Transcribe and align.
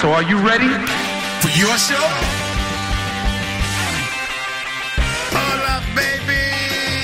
So 0.00 0.08
are 0.12 0.22
you 0.22 0.38
ready? 0.38 0.72
For 1.42 1.50
your 1.60 1.76
show? 1.76 2.00
Hola, 5.28 5.82
baby. 5.94 6.40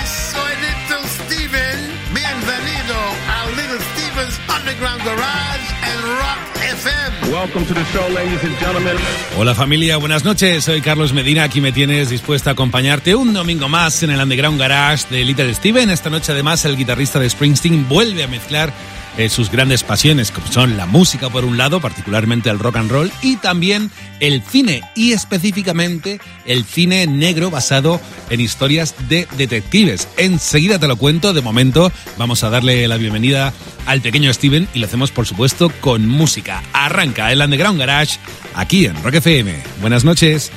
Soy 0.07 0.53
Little 0.65 1.05
Steven. 1.05 1.77
Bienvenido 2.15 2.97
a 3.29 3.51
Little 3.55 3.81
Steven's 3.93 4.41
Underground 4.49 5.05
Garage 5.05 5.67
and 5.83 6.05
Rock 6.23 6.41
FM. 6.57 7.33
Welcome 7.33 7.67
to 7.67 7.75
the 7.75 7.85
show, 7.93 8.09
ladies 8.15 8.43
and 8.43 8.59
gentlemen. 8.59 8.97
Hola 9.37 9.55
familia, 9.55 9.99
buenas 9.99 10.25
noches. 10.25 10.65
Soy 10.65 10.81
Carlos 10.81 11.13
Medina. 11.13 11.43
Aquí 11.43 11.61
me 11.61 11.73
tienes 11.73 12.09
dispuesta 12.09 12.49
a 12.49 12.53
acompañarte 12.55 13.15
un 13.15 13.35
domingo 13.35 13.69
más 13.69 14.03
en 14.05 14.11
el 14.11 14.23
Underground 14.23 14.59
Garage 14.59 15.05
de 15.11 15.23
Little 15.23 15.53
Steven. 15.53 15.91
Esta 15.91 16.09
noche 16.09 16.33
además 16.33 16.65
el 16.65 16.79
guitarrista 16.79 17.21
de 17.21 17.29
Springsteen 17.29 17.87
vuelve 17.91 18.25
a 18.25 18.27
mezclar 18.27 18.73
eh, 19.17 19.29
sus 19.29 19.51
grandes 19.51 19.83
pasiones, 19.83 20.31
como 20.31 20.47
son 20.49 20.77
la 20.77 20.87
música 20.87 21.31
por 21.31 21.45
un 21.45 21.57
lado, 21.57 21.81
particularmente 21.81 22.51
el 22.51 22.59
rock 22.59 22.77
and 22.77 22.91
roll, 22.91 23.13
y 23.23 23.37
también 23.37 23.91
el 24.21 24.43
cine, 24.43 24.83
y 24.95 25.13
específicamente 25.13 26.21
el 26.45 26.65
cine 26.65 27.07
negro 27.07 27.51
basado 27.51 28.01
en 28.31 28.41
historias 28.41 28.95
de 29.09 29.27
detectives. 29.37 30.09
Enseguida 30.17 30.79
te 30.79 30.89
lo 30.89 30.97
cuento, 30.97 31.33
de 31.33 31.41
momento 31.41 31.93
vamos 32.19 32.45
a 32.45 32.51
darle 32.51 32.87
la 32.89 32.97
bienvenida 32.97 33.53
al 33.87 34.01
pequeño 34.01 34.33
Steven 34.33 34.69
y 34.75 34.81
lo 34.81 34.87
hacemos 34.87 35.11
por 35.11 35.27
supuesto 35.27 35.71
con 35.81 36.07
música. 36.09 36.63
Arranca 36.73 37.33
el 37.33 37.41
Underground 37.41 37.79
Garage 37.79 38.19
aquí 38.55 38.87
en 38.87 39.03
Rock 39.03 39.15
FM. 39.15 39.55
Buenas 39.81 40.05
noches. 40.05 40.51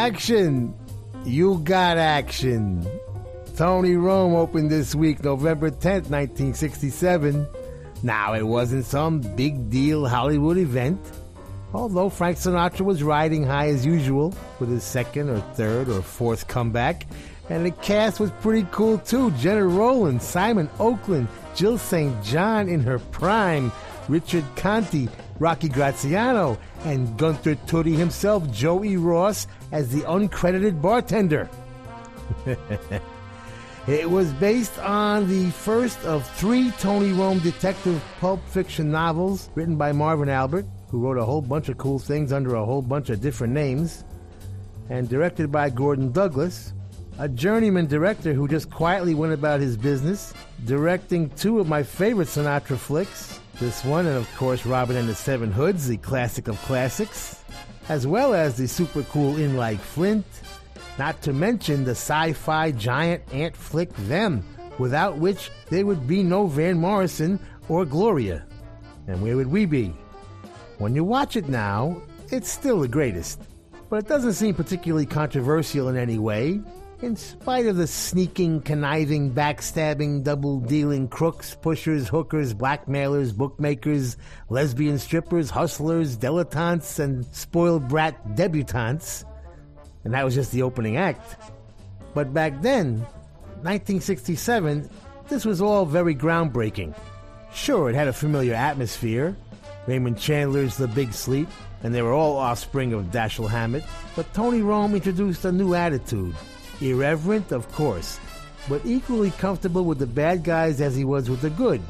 Action? 0.00 0.74
You 1.26 1.58
got 1.58 1.98
action. 1.98 2.86
Tony 3.54 3.96
Rome 3.96 4.34
opened 4.34 4.70
this 4.70 4.94
week, 4.94 5.22
November 5.22 5.70
10th, 5.70 6.08
1967. 6.08 7.46
Now, 8.02 8.32
it 8.32 8.46
wasn't 8.46 8.86
some 8.86 9.20
big 9.20 9.68
deal 9.68 10.08
Hollywood 10.08 10.56
event, 10.56 10.98
although 11.74 12.08
Frank 12.08 12.38
Sinatra 12.38 12.80
was 12.80 13.02
riding 13.02 13.44
high 13.44 13.68
as 13.68 13.84
usual 13.84 14.32
with 14.58 14.70
his 14.70 14.84
second 14.84 15.28
or 15.28 15.40
third 15.52 15.90
or 15.90 16.00
fourth 16.00 16.48
comeback. 16.48 17.06
And 17.50 17.66
the 17.66 17.70
cast 17.70 18.20
was 18.20 18.30
pretty 18.40 18.66
cool 18.70 18.96
too. 18.96 19.30
Gena 19.32 19.66
Rowlands, 19.66 20.24
Simon 20.24 20.70
Oakland, 20.78 21.28
Jill 21.54 21.76
St. 21.76 22.24
John 22.24 22.70
in 22.70 22.80
her 22.80 22.98
prime, 22.98 23.70
Richard 24.08 24.44
Conte, 24.56 25.08
Rocky 25.40 25.70
Graziano, 25.70 26.58
and 26.84 27.16
Gunther 27.18 27.56
Toody 27.66 27.96
himself, 27.96 28.48
Joey 28.52 28.96
Ross, 28.98 29.46
as 29.72 29.88
the 29.88 30.02
uncredited 30.02 30.80
bartender. 30.80 31.48
it 33.88 34.08
was 34.08 34.30
based 34.34 34.78
on 34.78 35.26
the 35.28 35.50
first 35.50 35.98
of 36.04 36.28
three 36.36 36.70
Tony 36.72 37.12
Rome 37.12 37.38
detective 37.40 38.00
pulp 38.20 38.46
fiction 38.48 38.90
novels 38.90 39.48
written 39.54 39.76
by 39.76 39.92
Marvin 39.92 40.28
Albert, 40.28 40.66
who 40.88 40.98
wrote 41.00 41.16
a 41.16 41.24
whole 41.24 41.40
bunch 41.40 41.70
of 41.70 41.78
cool 41.78 41.98
things 41.98 42.32
under 42.32 42.54
a 42.54 42.64
whole 42.64 42.82
bunch 42.82 43.08
of 43.08 43.22
different 43.22 43.54
names, 43.54 44.04
and 44.90 45.08
directed 45.08 45.50
by 45.50 45.70
Gordon 45.70 46.12
Douglas, 46.12 46.74
a 47.18 47.28
journeyman 47.28 47.86
director 47.86 48.34
who 48.34 48.46
just 48.46 48.70
quietly 48.70 49.14
went 49.14 49.32
about 49.32 49.60
his 49.60 49.76
business, 49.76 50.34
directing 50.66 51.30
two 51.30 51.60
of 51.60 51.66
my 51.66 51.82
favorite 51.82 52.28
Sinatra 52.28 52.76
flicks, 52.76 53.40
this 53.60 53.84
one, 53.84 54.06
and 54.06 54.16
of 54.16 54.34
course, 54.36 54.64
Robin 54.64 54.96
and 54.96 55.06
the 55.06 55.14
Seven 55.14 55.52
Hoods, 55.52 55.86
the 55.86 55.98
classic 55.98 56.48
of 56.48 56.56
classics, 56.62 57.44
as 57.90 58.06
well 58.06 58.32
as 58.32 58.56
the 58.56 58.66
super 58.66 59.02
cool 59.04 59.36
In 59.36 59.54
Like 59.54 59.78
Flint, 59.78 60.24
not 60.98 61.20
to 61.22 61.34
mention 61.34 61.84
the 61.84 61.90
sci 61.90 62.32
fi 62.32 62.72
giant 62.72 63.22
ant 63.34 63.54
flick 63.54 63.94
Them, 64.08 64.42
without 64.78 65.18
which 65.18 65.50
there 65.68 65.84
would 65.84 66.08
be 66.08 66.22
no 66.22 66.46
Van 66.46 66.78
Morrison 66.78 67.38
or 67.68 67.84
Gloria. 67.84 68.46
And 69.06 69.20
where 69.22 69.36
would 69.36 69.48
we 69.50 69.66
be? 69.66 69.92
When 70.78 70.94
you 70.94 71.04
watch 71.04 71.36
it 71.36 71.48
now, 71.48 72.00
it's 72.30 72.50
still 72.50 72.80
the 72.80 72.88
greatest, 72.88 73.42
but 73.90 74.04
it 74.04 74.08
doesn't 74.08 74.32
seem 74.32 74.54
particularly 74.54 75.04
controversial 75.04 75.88
in 75.90 75.98
any 75.98 76.18
way. 76.18 76.62
In 77.02 77.16
spite 77.16 77.64
of 77.64 77.76
the 77.76 77.86
sneaking, 77.86 78.60
conniving, 78.60 79.32
backstabbing, 79.32 80.22
double 80.22 80.60
dealing 80.60 81.08
crooks, 81.08 81.54
pushers, 81.54 82.08
hookers, 82.08 82.52
blackmailers, 82.52 83.32
bookmakers, 83.32 84.18
lesbian 84.50 84.98
strippers, 84.98 85.48
hustlers, 85.48 86.18
dilettantes, 86.18 86.98
and 86.98 87.24
spoiled 87.34 87.88
brat 87.88 88.36
debutantes. 88.36 89.24
And 90.04 90.12
that 90.12 90.26
was 90.26 90.34
just 90.34 90.52
the 90.52 90.60
opening 90.60 90.98
act. 90.98 91.36
But 92.12 92.34
back 92.34 92.60
then, 92.60 92.98
1967, 93.62 94.90
this 95.30 95.46
was 95.46 95.62
all 95.62 95.86
very 95.86 96.14
groundbreaking. 96.14 96.94
Sure, 97.54 97.88
it 97.88 97.94
had 97.94 98.08
a 98.08 98.12
familiar 98.12 98.52
atmosphere. 98.52 99.34
Raymond 99.86 100.18
Chandler's 100.18 100.76
The 100.76 100.88
Big 100.88 101.14
Sleep, 101.14 101.48
and 101.82 101.94
they 101.94 102.02
were 102.02 102.12
all 102.12 102.36
offspring 102.36 102.92
of 102.92 103.06
Dashiell 103.06 103.48
Hammett. 103.48 103.84
But 104.14 104.32
Tony 104.34 104.60
Rome 104.60 104.94
introduced 104.94 105.46
a 105.46 105.52
new 105.52 105.72
attitude 105.72 106.34
Irreverent, 106.80 107.52
of 107.52 107.70
course, 107.72 108.18
but 108.68 108.80
equally 108.84 109.30
comfortable 109.32 109.84
with 109.84 109.98
the 109.98 110.06
bad 110.06 110.44
guys 110.44 110.80
as 110.80 110.96
he 110.96 111.04
was 111.04 111.28
with 111.28 111.40
the 111.40 111.50
good, 111.50 111.82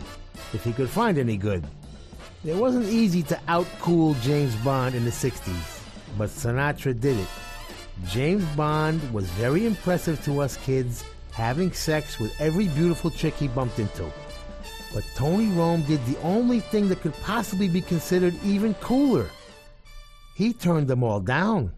if 0.52 0.64
he 0.64 0.72
could 0.72 0.88
find 0.88 1.18
any 1.18 1.36
good. 1.36 1.64
It 2.44 2.56
wasn't 2.56 2.86
easy 2.86 3.22
to 3.24 3.40
outcool 3.48 4.20
James 4.22 4.54
Bond 4.56 4.94
in 4.94 5.04
the 5.04 5.10
60s, 5.10 5.82
but 6.16 6.30
Sinatra 6.30 6.98
did 6.98 7.18
it. 7.18 7.28
James 8.06 8.44
Bond 8.56 9.00
was 9.12 9.26
very 9.30 9.66
impressive 9.66 10.24
to 10.24 10.40
us 10.40 10.56
kids, 10.56 11.04
having 11.32 11.72
sex 11.72 12.18
with 12.18 12.38
every 12.40 12.68
beautiful 12.68 13.10
chick 13.10 13.34
he 13.34 13.48
bumped 13.48 13.78
into. 13.78 14.10
But 14.92 15.04
Tony 15.14 15.48
Rome 15.48 15.82
did 15.82 16.04
the 16.06 16.18
only 16.22 16.60
thing 16.60 16.88
that 16.88 17.00
could 17.00 17.14
possibly 17.22 17.68
be 17.68 17.80
considered 17.80 18.34
even 18.42 18.74
cooler. 18.74 19.28
He 20.34 20.52
turned 20.52 20.88
them 20.88 21.04
all 21.04 21.20
down. 21.20 21.72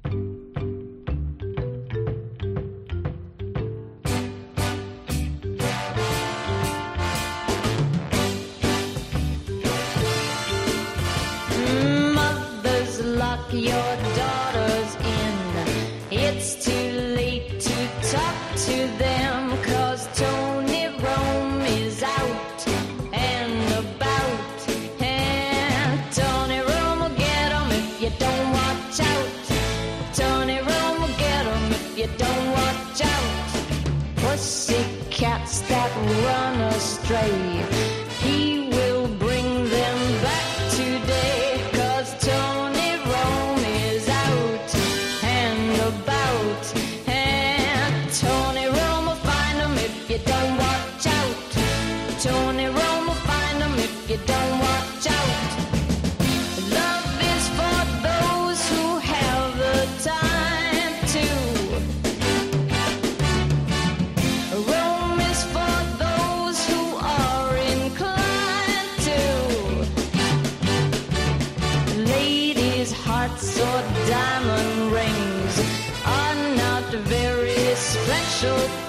Special 78.43 78.82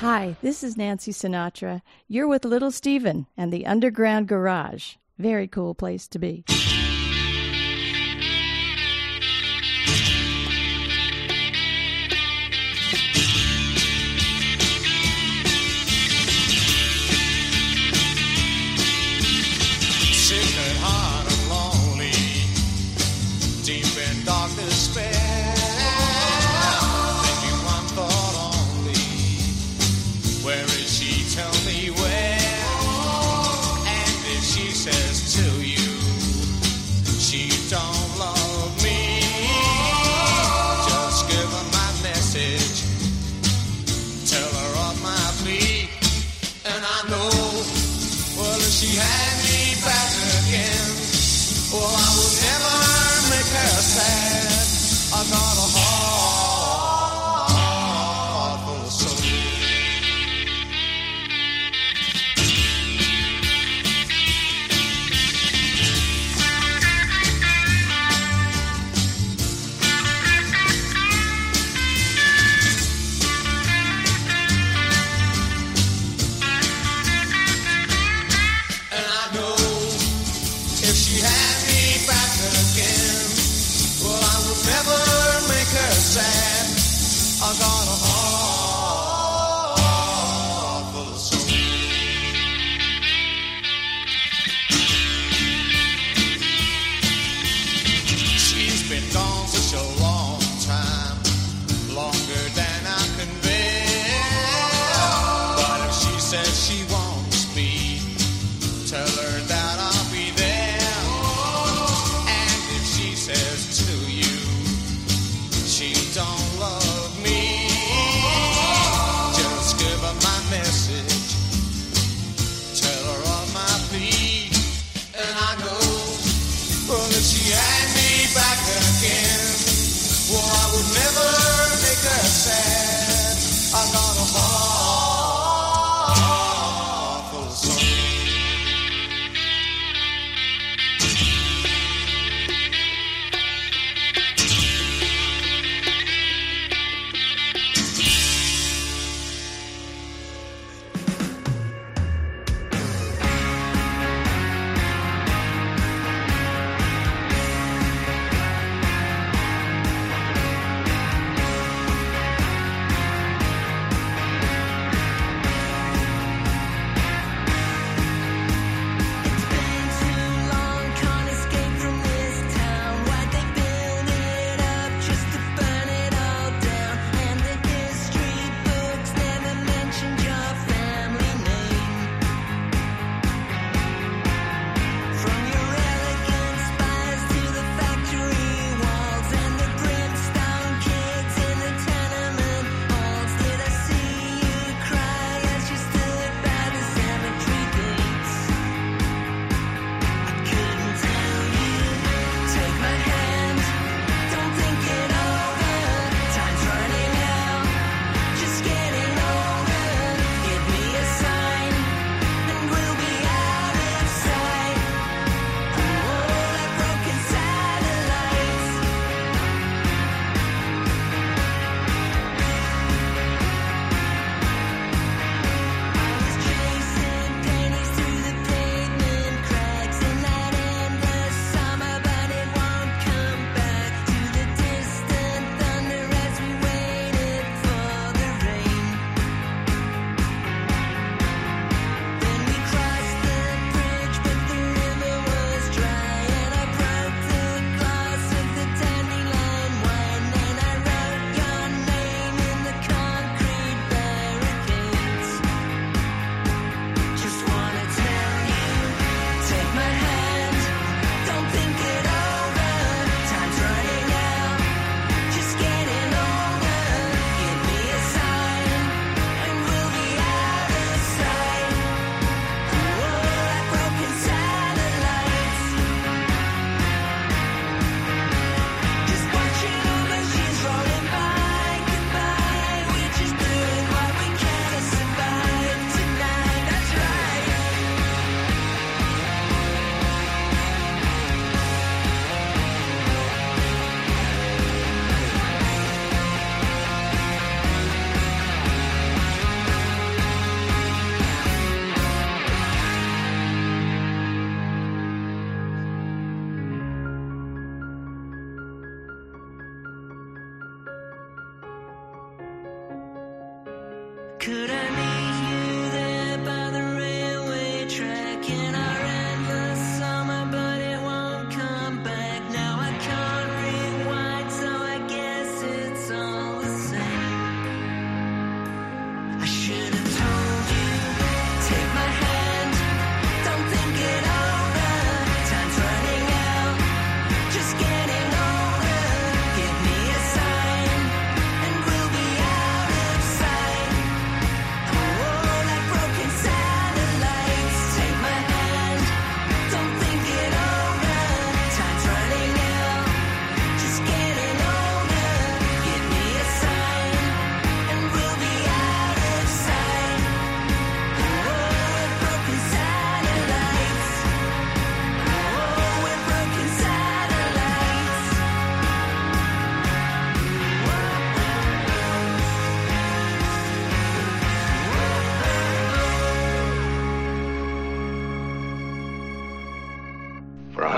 Hi, 0.00 0.34
this 0.40 0.64
is 0.64 0.78
Nancy 0.78 1.12
Sinatra. 1.12 1.82
You're 2.08 2.26
with 2.26 2.46
Little 2.46 2.70
Steven 2.70 3.26
and 3.36 3.52
the 3.52 3.66
Underground 3.66 4.28
Garage. 4.28 4.94
Very 5.18 5.46
cool 5.46 5.74
place 5.74 6.08
to 6.08 6.18
be. 6.18 6.42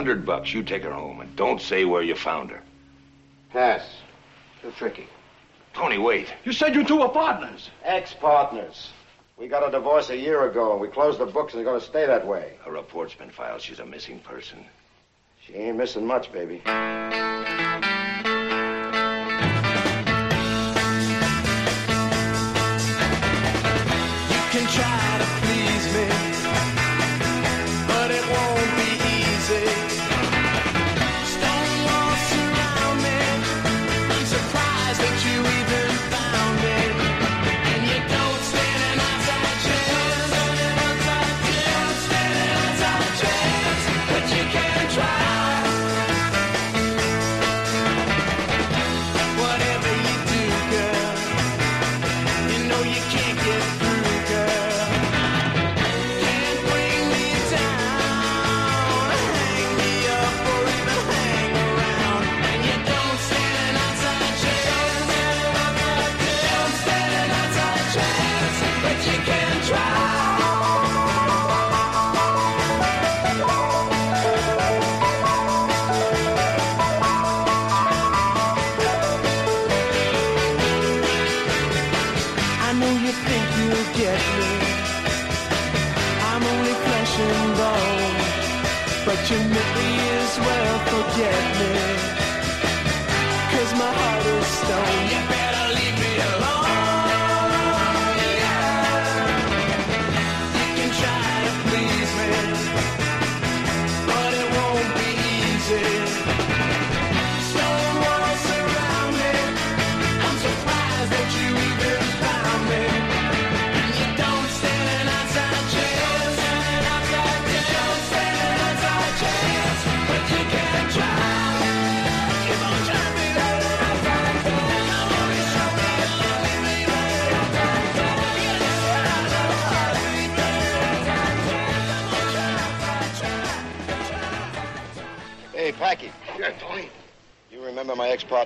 Hundred 0.02 0.26
bucks, 0.26 0.52
you 0.52 0.64
take 0.64 0.82
her 0.82 0.92
home 0.92 1.20
and 1.20 1.36
don't 1.36 1.60
say 1.60 1.84
where 1.84 2.02
you 2.02 2.16
found 2.16 2.50
her. 2.50 2.60
Pass. 3.52 3.88
Too 4.60 4.72
tricky. 4.72 5.06
Tony, 5.74 5.96
wait. 5.96 6.26
You 6.44 6.50
said 6.52 6.74
you 6.74 6.82
two 6.82 6.96
were 6.96 7.08
partners. 7.08 7.70
Ex-partners. 7.84 8.90
We 9.38 9.46
got 9.46 9.66
a 9.66 9.70
divorce 9.70 10.10
a 10.10 10.16
year 10.16 10.50
ago, 10.50 10.72
and 10.72 10.80
we 10.80 10.88
closed 10.88 11.20
the 11.20 11.26
books, 11.26 11.52
and 11.52 11.60
it's 11.60 11.68
going 11.68 11.78
to 11.78 11.86
stay 11.86 12.04
that 12.04 12.26
way. 12.26 12.54
A 12.66 12.72
report's 12.72 13.14
been 13.14 13.30
filed. 13.30 13.60
She's 13.60 13.78
a 13.78 13.86
missing 13.86 14.18
person. 14.18 14.66
She 15.46 15.54
ain't 15.54 15.76
missing 15.76 16.04
much, 16.04 16.32
baby. 16.32 16.56
You 16.56 16.62
can 24.50 24.66
try 24.66 25.11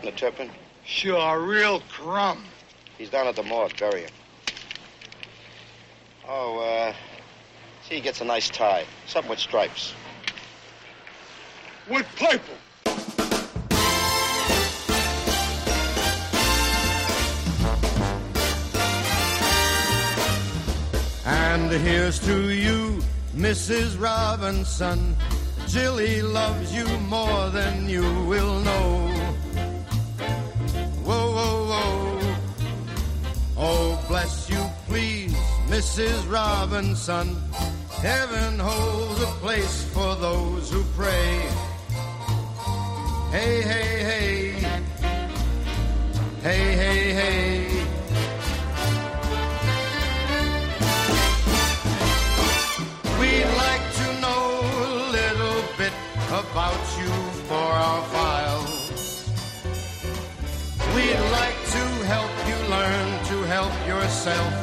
my 0.06 0.12
Turpin? 0.12 0.50
Sure, 0.84 1.40
real 1.40 1.80
crumb. 1.90 2.44
He's 2.96 3.10
down 3.10 3.26
at 3.26 3.34
the 3.34 3.42
morgue. 3.42 3.76
Bury 3.76 4.02
him. 4.02 4.10
Oh, 6.28 6.60
uh... 6.60 6.94
See, 7.88 7.96
he 7.96 8.00
gets 8.00 8.20
a 8.20 8.24
nice 8.24 8.48
tie. 8.48 8.84
Something 9.06 9.30
with 9.30 9.40
stripes. 9.40 9.94
With 11.90 12.06
purple. 12.16 12.54
And 21.24 21.70
here's 21.72 22.20
to 22.20 22.50
you, 22.50 23.02
Mrs. 23.34 24.00
Robinson. 24.00 25.16
Jilly 25.66 26.22
loves 26.22 26.72
you 26.72 26.86
more 27.00 27.50
than 27.50 27.88
you 27.88 28.02
will 28.24 28.60
know. 28.60 29.25
Bless 34.16 34.48
you, 34.48 34.64
please, 34.88 35.34
Mrs. 35.68 36.32
Robinson. 36.32 37.36
Heaven 38.00 38.58
holds 38.58 39.20
a 39.20 39.32
place 39.44 39.84
for 39.92 40.14
those 40.16 40.72
who 40.72 40.82
pray. 40.96 41.32
Hey, 43.30 43.60
hey, 43.72 43.92
hey. 44.10 44.52
Hey, 46.46 46.66
hey, 46.82 47.02
hey. 47.20 47.66
We'd 53.20 53.50
like 53.64 53.86
to 54.00 54.06
know 54.24 54.44
a 54.84 54.94
little 55.18 55.60
bit 55.80 55.94
about 56.42 56.84
you 57.00 57.12
for 57.48 57.66
our 57.84 58.02
files. 58.14 58.72
We'd 60.94 61.20
like 61.38 61.55
help 63.66 63.88
yourself. 63.88 64.54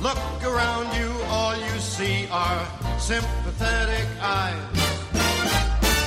Look 0.00 0.18
around 0.44 0.86
you, 0.98 1.10
all 1.28 1.56
you 1.56 1.78
see 1.78 2.26
are 2.30 2.62
sympathetic 2.98 4.06
eyes. 4.20 4.62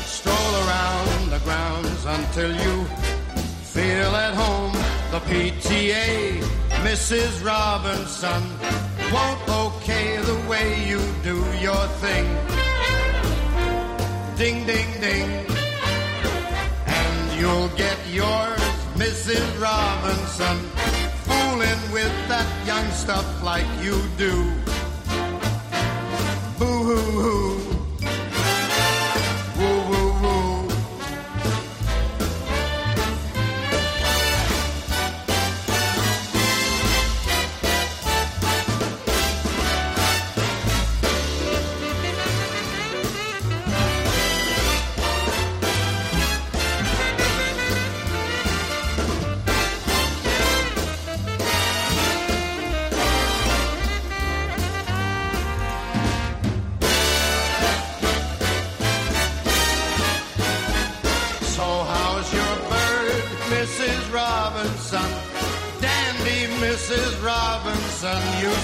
Stroll 0.05 0.53
around 0.65 1.29
the 1.29 1.41
grounds 1.43 2.05
until 2.05 2.51
you 2.65 2.85
feel 3.75 4.11
at 4.25 4.33
home. 4.33 4.73
The 5.11 5.21
PTA, 5.29 6.41
Mrs. 6.87 7.45
Robinson, 7.45 8.43
won't 9.13 9.43
okay 9.65 10.17
the 10.17 10.39
way 10.49 10.67
you 10.89 10.99
do 11.29 11.37
your 11.67 11.85
thing. 12.03 12.25
Ding, 14.37 14.65
ding, 14.65 14.89
ding. 14.99 15.29
And 16.87 17.39
you'll 17.39 17.69
get 17.83 17.97
yours, 18.09 18.62
Mrs. 18.95 19.59
Robinson, 19.59 20.57
fooling 21.25 21.91
with 21.91 22.13
that 22.27 22.47
young 22.65 22.89
stuff 22.91 23.25
like 23.43 23.65
you 23.81 23.99
do. 24.17 24.33
Boo 26.59 26.83
hoo 26.83 27.21
hoo. 27.21 27.62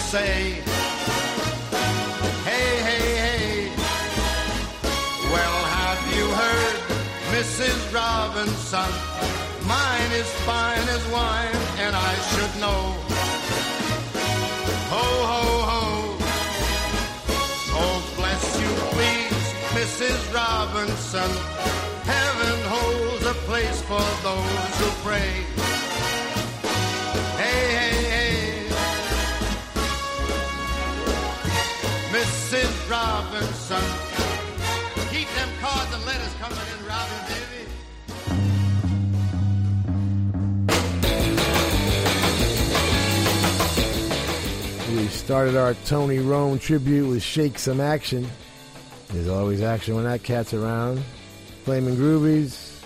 Say. 0.10 0.54
Hey, 2.50 2.72
hey, 2.90 3.10
hey. 3.26 3.70
Well, 5.34 5.60
have 5.78 6.02
you 6.16 6.26
heard, 6.42 6.78
Mrs. 7.36 7.78
Robinson? 7.94 8.92
Mine 9.68 10.12
is 10.14 10.32
fine 10.50 10.88
as 10.98 11.04
wine, 11.14 11.62
and 11.86 11.96
I 11.96 12.14
should 12.32 12.54
know. 12.60 12.82
Ho, 14.94 15.08
ho, 15.32 15.46
ho. 15.70 15.84
Oh, 17.82 17.98
bless 18.18 18.44
you, 18.62 18.72
please, 18.96 19.46
Mrs. 19.78 20.20
Robinson. 20.34 21.32
Heaven 22.16 22.58
holds 22.74 23.26
a 23.28 23.36
place 23.46 23.80
for 23.84 24.08
those 24.26 24.72
who 24.80 24.90
pray. 25.08 25.69
Robinson. 32.90 33.84
Keep 35.12 35.30
them 35.36 35.50
cards 35.62 35.94
and 35.94 36.06
letters 36.06 36.34
coming 36.40 36.58
in, 36.58 36.86
Robin, 36.88 37.18
baby. 37.28 37.68
We 44.96 45.08
started 45.10 45.56
our 45.56 45.76
Tony 45.86 46.18
Rome 46.18 46.58
tribute 46.58 47.08
with 47.08 47.22
Shake 47.22 47.60
Some 47.60 47.80
Action. 47.80 48.28
There's 49.10 49.28
always 49.28 49.62
action 49.62 49.94
when 49.94 50.06
that 50.06 50.24
cat's 50.24 50.56
around. 50.56 51.04
Flaming 51.66 51.96
Groovies. 51.96 52.84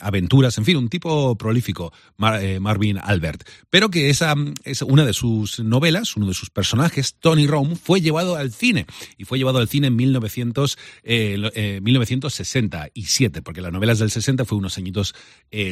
aventuras, 0.00 0.58
en 0.58 0.64
fin, 0.64 0.76
un 0.76 0.88
tipo 0.88 1.36
prolífico, 1.36 1.92
eh, 2.40 2.58
Marvin 2.60 2.98
Albert. 2.98 3.48
Pero 3.70 3.90
que 3.90 4.10
esa 4.10 4.34
es 4.64 4.82
una 4.82 5.04
de 5.04 5.12
sus 5.12 5.60
novelas, 5.60 6.16
uno 6.16 6.26
de 6.26 6.34
sus 6.34 6.50
personajes, 6.50 7.16
Tony 7.20 7.46
Rome, 7.46 7.76
fue 7.76 8.00
llevado 8.00 8.36
al 8.36 8.52
cine. 8.52 8.86
Y 9.18 9.24
fue 9.24 9.38
llevado 9.38 9.58
al 9.58 9.68
cine 9.68 9.88
en 9.88 9.96
1900, 9.96 10.78
eh, 11.02 11.36
lo- 11.38 11.50
eh, 11.54 11.80
1967, 11.82 13.42
porque 13.42 13.60
la 13.60 13.70
novela 13.70 13.92
es 13.92 13.98
del 13.98 14.10
60, 14.10 14.44
fue 14.44 14.58
unos 14.58 14.78
añitos 14.78 15.14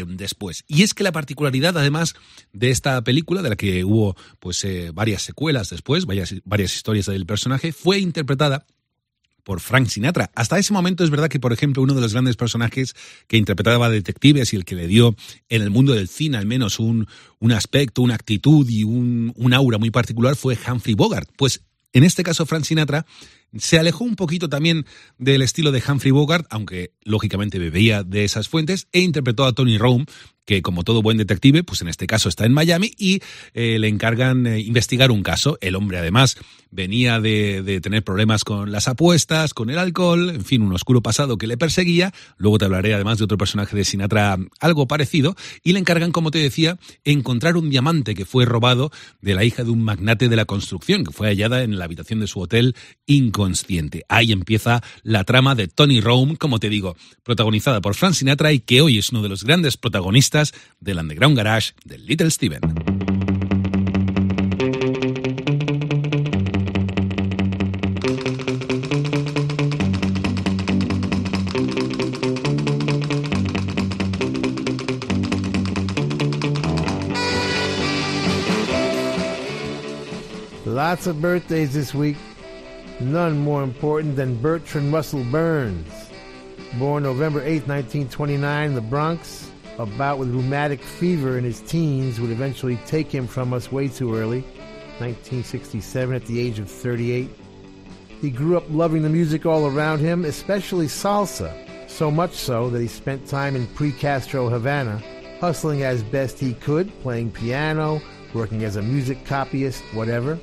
después. 0.06 0.64
Y 0.66 0.82
es 0.82 0.94
que 0.94 1.04
la 1.04 1.12
particularidad, 1.12 1.76
además, 1.76 2.14
de 2.52 2.70
esta 2.70 3.02
película, 3.04 3.42
de 3.42 3.50
la 3.50 3.56
que 3.56 3.84
hubo 3.84 4.16
pues 4.38 4.66
varias 4.94 5.22
secuelas 5.22 5.70
después, 5.70 6.06
varias, 6.06 6.34
varias 6.44 6.74
historias 6.74 7.06
del 7.06 7.26
personaje, 7.26 7.72
fue 7.72 7.98
interpretada 7.98 8.66
por 9.44 9.60
Frank 9.60 9.88
Sinatra. 9.88 10.30
Hasta 10.34 10.58
ese 10.58 10.72
momento 10.72 11.04
es 11.04 11.10
verdad 11.10 11.28
que, 11.28 11.38
por 11.38 11.52
ejemplo, 11.52 11.82
uno 11.82 11.94
de 11.94 12.00
los 12.00 12.12
grandes 12.12 12.36
personajes 12.36 12.94
que 13.28 13.36
interpretaba 13.36 13.88
detectives 13.90 14.52
y 14.52 14.56
el 14.56 14.64
que 14.64 14.74
le 14.74 14.88
dio 14.88 15.14
en 15.48 15.62
el 15.62 15.70
mundo 15.70 15.92
del 15.92 16.08
cine 16.08 16.38
al 16.38 16.46
menos 16.46 16.80
un, 16.80 17.06
un 17.38 17.52
aspecto, 17.52 18.02
una 18.02 18.14
actitud 18.14 18.68
y 18.68 18.84
un, 18.84 19.32
un 19.36 19.54
aura 19.54 19.78
muy 19.78 19.90
particular 19.90 20.34
fue 20.34 20.58
Humphrey 20.66 20.94
Bogart. 20.94 21.28
Pues 21.36 21.62
en 21.92 22.02
este 22.02 22.24
caso 22.24 22.44
Frank 22.44 22.64
Sinatra 22.64 23.06
se 23.56 23.78
alejó 23.78 24.02
un 24.02 24.16
poquito 24.16 24.48
también 24.48 24.84
del 25.16 25.42
estilo 25.42 25.70
de 25.70 25.82
Humphrey 25.86 26.10
Bogart, 26.10 26.46
aunque 26.50 26.92
lógicamente 27.04 27.60
bebía 27.60 28.02
de 28.02 28.24
esas 28.24 28.48
fuentes, 28.48 28.88
e 28.92 29.00
interpretó 29.00 29.44
a 29.44 29.52
Tony 29.52 29.78
Rome, 29.78 30.06
que 30.44 30.60
como 30.60 30.82
todo 30.82 31.02
buen 31.02 31.16
detective, 31.16 31.62
pues 31.62 31.80
en 31.80 31.88
este 31.88 32.06
caso 32.06 32.28
está 32.28 32.44
en 32.46 32.52
Miami 32.52 32.92
y 32.98 33.20
eh, 33.54 33.78
le 33.78 33.88
encargan 33.88 34.46
eh, 34.46 34.60
investigar 34.60 35.10
un 35.10 35.22
caso. 35.22 35.56
El 35.60 35.76
hombre 35.76 35.98
además 35.98 36.36
venía 36.74 37.20
de, 37.20 37.62
de 37.62 37.80
tener 37.80 38.02
problemas 38.02 38.44
con 38.44 38.72
las 38.72 38.88
apuestas, 38.88 39.54
con 39.54 39.70
el 39.70 39.78
alcohol, 39.78 40.30
en 40.30 40.44
fin, 40.44 40.62
un 40.62 40.74
oscuro 40.74 41.02
pasado 41.02 41.38
que 41.38 41.46
le 41.46 41.56
perseguía. 41.56 42.12
Luego 42.36 42.58
te 42.58 42.64
hablaré 42.64 42.94
además 42.94 43.18
de 43.18 43.24
otro 43.24 43.38
personaje 43.38 43.76
de 43.76 43.84
Sinatra 43.84 44.36
algo 44.60 44.88
parecido 44.88 45.36
y 45.62 45.72
le 45.72 45.78
encargan, 45.78 46.10
como 46.12 46.30
te 46.30 46.38
decía, 46.38 46.78
encontrar 47.04 47.56
un 47.56 47.70
diamante 47.70 48.14
que 48.14 48.24
fue 48.24 48.44
robado 48.44 48.90
de 49.20 49.34
la 49.34 49.44
hija 49.44 49.62
de 49.62 49.70
un 49.70 49.82
magnate 49.82 50.28
de 50.28 50.36
la 50.36 50.44
construcción, 50.44 51.04
que 51.04 51.12
fue 51.12 51.28
hallada 51.28 51.62
en 51.62 51.78
la 51.78 51.84
habitación 51.84 52.20
de 52.20 52.26
su 52.26 52.40
hotel 52.40 52.74
inconsciente. 53.06 54.04
Ahí 54.08 54.32
empieza 54.32 54.82
la 55.02 55.24
trama 55.24 55.54
de 55.54 55.68
Tony 55.68 56.00
Rome, 56.00 56.36
como 56.36 56.58
te 56.58 56.68
digo, 56.68 56.96
protagonizada 57.22 57.80
por 57.80 57.94
Frank 57.94 58.14
Sinatra 58.14 58.52
y 58.52 58.60
que 58.60 58.80
hoy 58.80 58.98
es 58.98 59.10
uno 59.10 59.22
de 59.22 59.28
los 59.28 59.44
grandes 59.44 59.76
protagonistas 59.76 60.52
del 60.80 60.98
Underground 60.98 61.36
Garage 61.36 61.72
de 61.84 61.98
Little 61.98 62.30
Steven. 62.30 62.93
Lots 80.74 81.06
of 81.06 81.22
birthdays 81.22 81.72
this 81.72 81.94
week. 81.94 82.16
None 82.98 83.38
more 83.38 83.62
important 83.62 84.16
than 84.16 84.42
Bertrand 84.42 84.92
Russell 84.92 85.22
Berns. 85.22 85.86
Born 86.80 87.04
November 87.04 87.38
8, 87.42 87.68
1929, 87.68 88.66
in 88.66 88.74
the 88.74 88.80
Bronx, 88.80 89.52
a 89.78 89.86
bout 89.86 90.18
with 90.18 90.34
rheumatic 90.34 90.82
fever 90.82 91.38
in 91.38 91.44
his 91.44 91.60
teens 91.60 92.18
would 92.18 92.32
eventually 92.32 92.76
take 92.86 93.08
him 93.08 93.28
from 93.28 93.52
us 93.52 93.70
way 93.70 93.86
too 93.86 94.16
early. 94.16 94.40
1967, 94.98 96.12
at 96.12 96.26
the 96.26 96.40
age 96.40 96.58
of 96.58 96.68
38. 96.68 97.30
He 98.20 98.30
grew 98.30 98.56
up 98.56 98.64
loving 98.68 99.02
the 99.02 99.08
music 99.08 99.46
all 99.46 99.68
around 99.68 100.00
him, 100.00 100.24
especially 100.24 100.86
salsa, 100.86 101.54
so 101.88 102.10
much 102.10 102.32
so 102.32 102.68
that 102.70 102.80
he 102.80 102.88
spent 102.88 103.28
time 103.28 103.54
in 103.54 103.68
pre 103.68 103.92
Castro 103.92 104.48
Havana, 104.48 105.00
hustling 105.38 105.84
as 105.84 106.02
best 106.02 106.40
he 106.40 106.54
could, 106.54 106.90
playing 107.00 107.30
piano, 107.30 108.02
working 108.34 108.64
as 108.64 108.74
a 108.74 108.82
music 108.82 109.24
copyist, 109.24 109.80
whatever. 109.94 110.36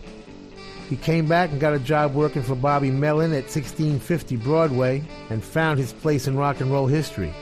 He 0.91 0.97
came 0.97 1.25
back 1.25 1.51
and 1.51 1.62
got 1.62 1.73
a 1.73 1.80
job 1.80 2.13
working 2.13 2.43
for 2.43 2.54
Bobby 2.54 2.91
Mellin 2.91 3.32
at 3.32 3.47
1650 3.47 4.36
Broadway 4.36 5.01
and 5.30 5.41
found 5.41 5.80
his 5.80 5.93
place 5.93 6.27
in 6.27 6.36
rock 6.36 6.60
and 6.60 6.69
roll 6.69 6.86
history. 6.86 7.34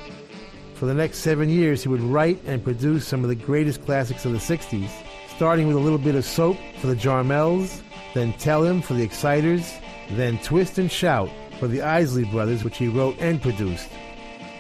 For 0.76 0.86
the 0.86 0.94
next 0.94 1.18
seven 1.18 1.50
years, 1.50 1.82
he 1.82 1.90
would 1.90 2.00
write 2.00 2.40
and 2.46 2.64
produce 2.64 3.08
some 3.08 3.24
of 3.24 3.28
the 3.30 3.34
greatest 3.34 3.84
classics 3.84 4.24
of 4.24 4.34
the 4.34 4.38
60s, 4.38 4.92
starting 5.36 5.66
with 5.66 5.78
a 5.78 5.80
little 5.80 5.98
bit 5.98 6.14
of 6.14 6.26
soap 6.26 6.58
for 6.80 6.86
the 6.86 6.96
Jarmels, 6.96 7.82
then 8.14 8.34
Tell 8.34 8.64
Him 8.64 8.84
for 8.84 8.94
the 8.94 9.02
Exciters, 9.02 9.74
then 10.12 10.38
Twist 10.44 10.78
and 10.78 10.92
Shout 10.92 11.32
for 11.60 11.68
the 11.68 11.82
Isley 11.82 12.26
Brothers, 12.26 12.64
which 12.64 12.78
he 12.78 12.88
wrote 12.88 13.18
and 13.18 13.42
produced. 13.42 13.90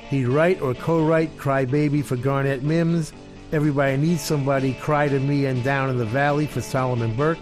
He'd 0.10 0.25
write 0.25 0.62
or 0.62 0.73
co-write 0.73 1.38
Cry 1.38 1.63
Baby 1.63 2.02
for 2.02 2.15
Garnet 2.15 2.63
Mimms, 2.63 3.13
Everybody 3.52 3.97
Needs 3.97 4.21
Somebody, 4.21 4.73
Cry 4.73 5.10
to 5.10 5.19
Me 5.19 5.45
and 5.45 5.63
Down 5.63 5.91
in 5.91 5.99
the 5.99 6.06
Valley 6.06 6.47
for 6.47 6.62
Solomon 6.62 7.15
Burke. 7.15 7.38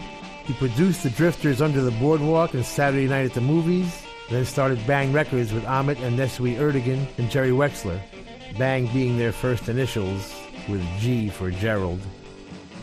He 0.47 0.53
produced 0.53 1.03
The 1.03 1.09
Drifters 1.09 1.61
Under 1.61 1.81
the 1.81 1.91
Boardwalk 1.91 2.53
and 2.53 2.65
Saturday 2.65 3.05
Night 3.05 3.25
at 3.25 3.33
the 3.33 3.41
Movies. 3.41 4.01
then 4.29 4.45
started 4.45 4.85
Bang 4.87 5.11
Records 5.11 5.51
with 5.51 5.65
Ahmet 5.65 5.99
and 5.99 6.17
Nesuhi 6.17 6.57
Ertegun 6.57 7.05
and 7.17 7.29
Jerry 7.29 7.51
Wexler, 7.51 7.99
Bang 8.57 8.87
being 8.93 9.17
their 9.17 9.33
first 9.33 9.67
initials, 9.67 10.33
with 10.69 10.81
G 10.99 11.29
for 11.29 11.51
Gerald. 11.51 11.99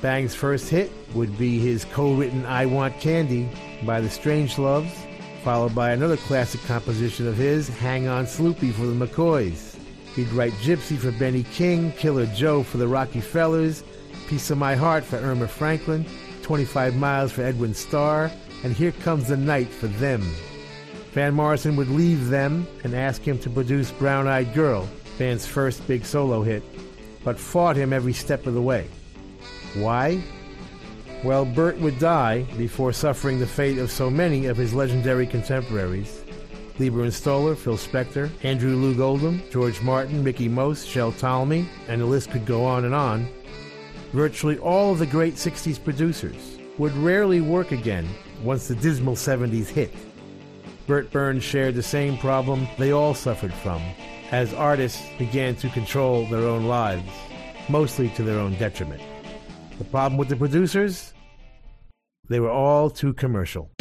Bang's 0.02 0.34
first 0.34 0.68
hit 0.68 0.92
would 1.14 1.38
be 1.38 1.58
his 1.58 1.86
co-written 1.86 2.44
I 2.44 2.66
Want 2.66 3.00
Candy 3.00 3.48
by 3.86 4.02
the 4.02 4.10
Strangeloves, 4.10 4.92
followed 5.42 5.74
by 5.74 5.92
another 5.92 6.18
classic 6.18 6.62
composition 6.64 7.26
of 7.26 7.38
his, 7.38 7.68
Hang 7.68 8.08
On 8.08 8.26
Sloopy 8.26 8.74
for 8.74 8.86
the 8.86 9.06
McCoys. 9.06 9.78
He'd 10.14 10.28
write 10.32 10.52
Gypsy 10.54 10.98
for 10.98 11.12
Benny 11.12 11.44
King, 11.44 11.92
Killer 11.92 12.26
Joe 12.26 12.62
for 12.62 12.76
the 12.76 12.88
Rocky 12.88 13.22
Fellers, 13.22 13.82
Piece 14.28 14.50
of 14.50 14.58
My 14.58 14.74
Heart 14.74 15.04
for 15.04 15.16
Erma 15.16 15.48
Franklin, 15.48 16.04
25 16.44 16.94
Miles 16.96 17.32
for 17.32 17.42
Edwin 17.42 17.72
Starr, 17.72 18.30
and 18.62 18.74
Here 18.74 18.92
Comes 18.92 19.28
the 19.28 19.36
Night 19.36 19.68
for 19.68 19.86
them. 19.86 20.20
Van 21.12 21.32
Morrison 21.32 21.74
would 21.76 21.88
leave 21.88 22.28
them 22.28 22.66
and 22.84 22.94
ask 22.94 23.22
him 23.22 23.38
to 23.38 23.50
produce 23.50 23.90
Brown 23.90 24.28
Eyed 24.28 24.52
Girl, 24.52 24.86
Van's 25.16 25.46
first 25.46 25.86
big 25.88 26.04
solo 26.04 26.42
hit, 26.42 26.62
but 27.24 27.40
fought 27.40 27.76
him 27.76 27.94
every 27.94 28.12
step 28.12 28.46
of 28.46 28.52
the 28.52 28.60
way. 28.60 28.86
Why? 29.72 30.22
Well, 31.24 31.46
Bert 31.46 31.78
would 31.78 31.98
die 31.98 32.42
before 32.58 32.92
suffering 32.92 33.38
the 33.38 33.46
fate 33.46 33.78
of 33.78 33.90
so 33.90 34.10
many 34.10 34.44
of 34.44 34.58
his 34.58 34.74
legendary 34.74 35.26
contemporaries. 35.26 36.22
Leiber 36.78 37.04
and 37.04 37.14
Stoller, 37.14 37.54
Phil 37.54 37.78
Spector, 37.78 38.28
Andrew 38.42 38.76
Loog 38.76 39.00
Oldham, 39.00 39.42
George 39.50 39.80
Martin, 39.80 40.22
Mickey 40.22 40.48
Most, 40.48 40.86
Shel 40.86 41.12
Talmy, 41.12 41.66
and 41.88 42.02
the 42.02 42.06
list 42.06 42.30
could 42.32 42.44
go 42.44 42.64
on 42.64 42.84
and 42.84 42.94
on. 42.94 43.28
Virtually 44.14 44.58
all 44.58 44.92
of 44.92 45.00
the 45.00 45.06
great 45.06 45.34
60s 45.34 45.82
producers 45.82 46.56
would 46.78 46.96
rarely 46.98 47.40
work 47.40 47.72
again 47.72 48.08
once 48.44 48.68
the 48.68 48.76
dismal 48.76 49.16
70s 49.16 49.66
hit. 49.66 49.92
Bert 50.86 51.10
Berns 51.10 51.42
shared 51.42 51.74
the 51.74 51.82
same 51.82 52.16
problem 52.18 52.68
they 52.78 52.92
all 52.92 53.12
suffered 53.12 53.52
from, 53.52 53.82
as 54.30 54.54
artists 54.54 55.02
began 55.18 55.56
to 55.56 55.68
control 55.70 56.26
their 56.26 56.46
own 56.46 56.66
lives, 56.66 57.10
mostly 57.68 58.08
to 58.10 58.22
their 58.22 58.38
own 58.38 58.54
detriment. 58.54 59.02
The 59.78 59.84
problem 59.84 60.16
with 60.16 60.28
the 60.28 60.36
producers? 60.36 61.12
They 62.28 62.38
were 62.38 62.52
all 62.52 62.90
too 62.90 63.14
commercial. 63.14 63.73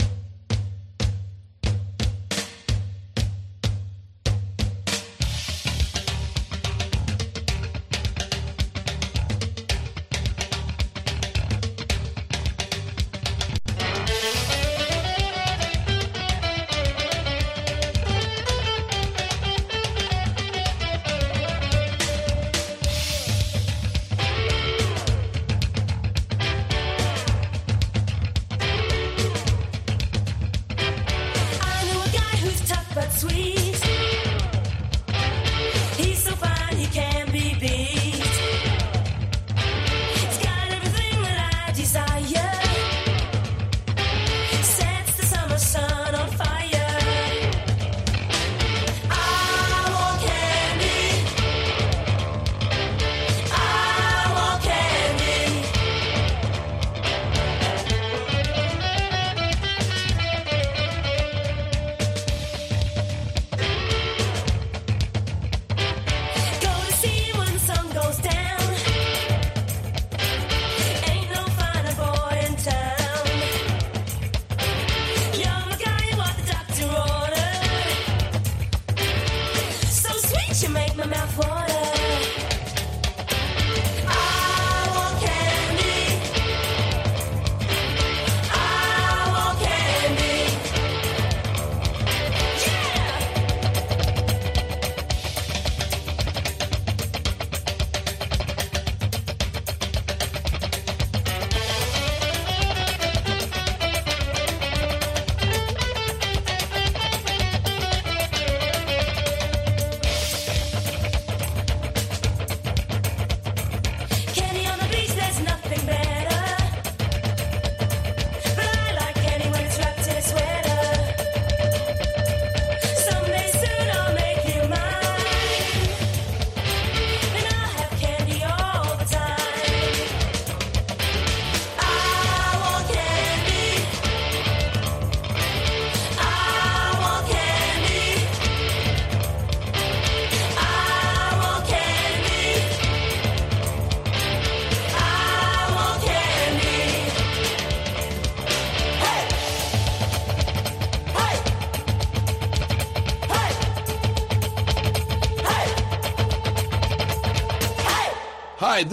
Make 81.37 81.72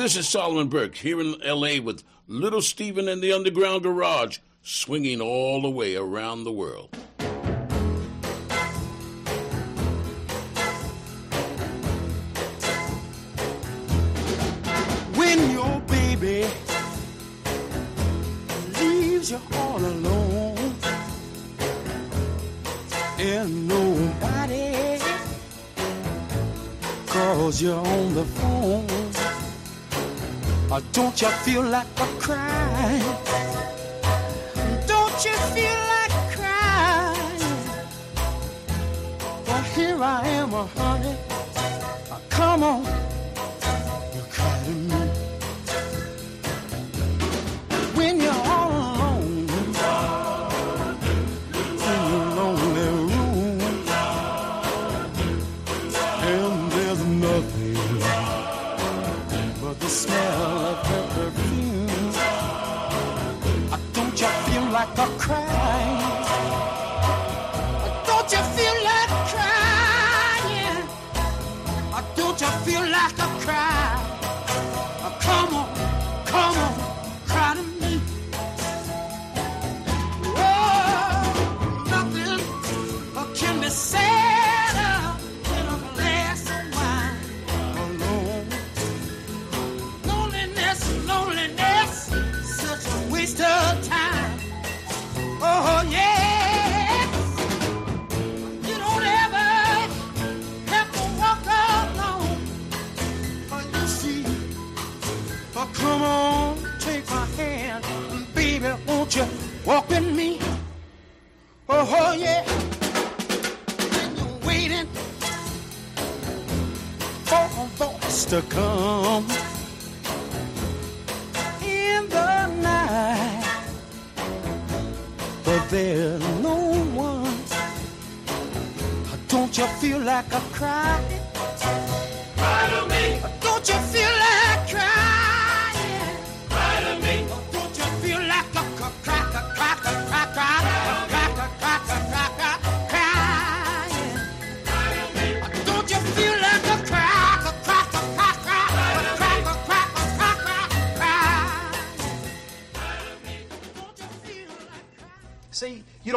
this 0.01 0.17
is 0.17 0.27
Solomon 0.27 0.69
Burke 0.69 0.95
here 0.95 1.21
in 1.21 1.35
LA 1.45 1.79
with 1.79 2.03
Little 2.27 2.63
Steven 2.63 3.07
and 3.07 3.21
the 3.21 3.35
Underground 3.35 3.83
Garage, 3.83 4.39
swinging 4.63 5.21
all 5.21 5.61
the 5.61 5.69
way 5.69 5.95
around 5.95 6.45
the 6.45 6.53
world. 6.53 6.97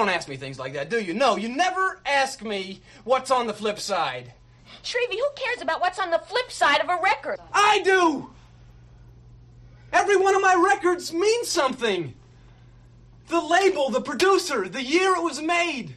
Don't 0.05 0.13
ask 0.13 0.27
me 0.27 0.35
things 0.35 0.59
like 0.59 0.73
that, 0.73 0.89
do 0.89 1.01
you? 1.01 1.13
No, 1.13 1.37
you 1.37 1.47
never 1.47 2.01
ask 2.05 2.43
me 2.43 2.81
what's 3.05 3.31
on 3.31 3.47
the 3.47 3.53
flip 3.53 3.79
side. 3.79 4.33
Shrevey, 4.83 5.13
who 5.13 5.29
cares 5.37 5.61
about 5.61 5.79
what's 5.79 5.97
on 5.97 6.11
the 6.11 6.19
flip 6.19 6.51
side 6.51 6.81
of 6.81 6.89
a 6.89 6.99
record? 7.01 7.39
I 7.53 7.81
do! 7.83 8.29
Every 9.93 10.17
one 10.17 10.35
of 10.35 10.41
my 10.41 10.55
records 10.55 11.13
means 11.13 11.47
something. 11.47 12.13
The 13.29 13.39
label, 13.39 13.91
the 13.91 14.01
producer, 14.01 14.67
the 14.67 14.83
year 14.83 15.15
it 15.15 15.23
was 15.23 15.41
made. 15.41 15.95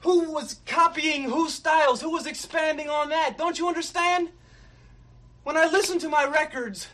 Who 0.00 0.30
was 0.30 0.60
copying 0.64 1.24
whose 1.24 1.52
styles, 1.52 2.00
who 2.00 2.10
was 2.10 2.26
expanding 2.26 2.88
on 2.88 3.08
that. 3.08 3.36
Don't 3.36 3.58
you 3.58 3.66
understand? 3.66 4.28
When 5.42 5.56
I 5.56 5.66
listen 5.66 5.98
to 6.00 6.08
my 6.08 6.26
records, 6.26 6.86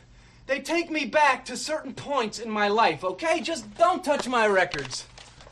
they 0.46 0.60
take 0.60 0.90
me 0.90 1.04
back 1.04 1.44
to 1.46 1.58
certain 1.58 1.92
points 1.92 2.38
in 2.38 2.48
my 2.48 2.68
life, 2.68 3.04
okay? 3.04 3.42
Just 3.42 3.76
don't 3.76 4.02
touch 4.02 4.26
my 4.26 4.46
records. 4.46 5.04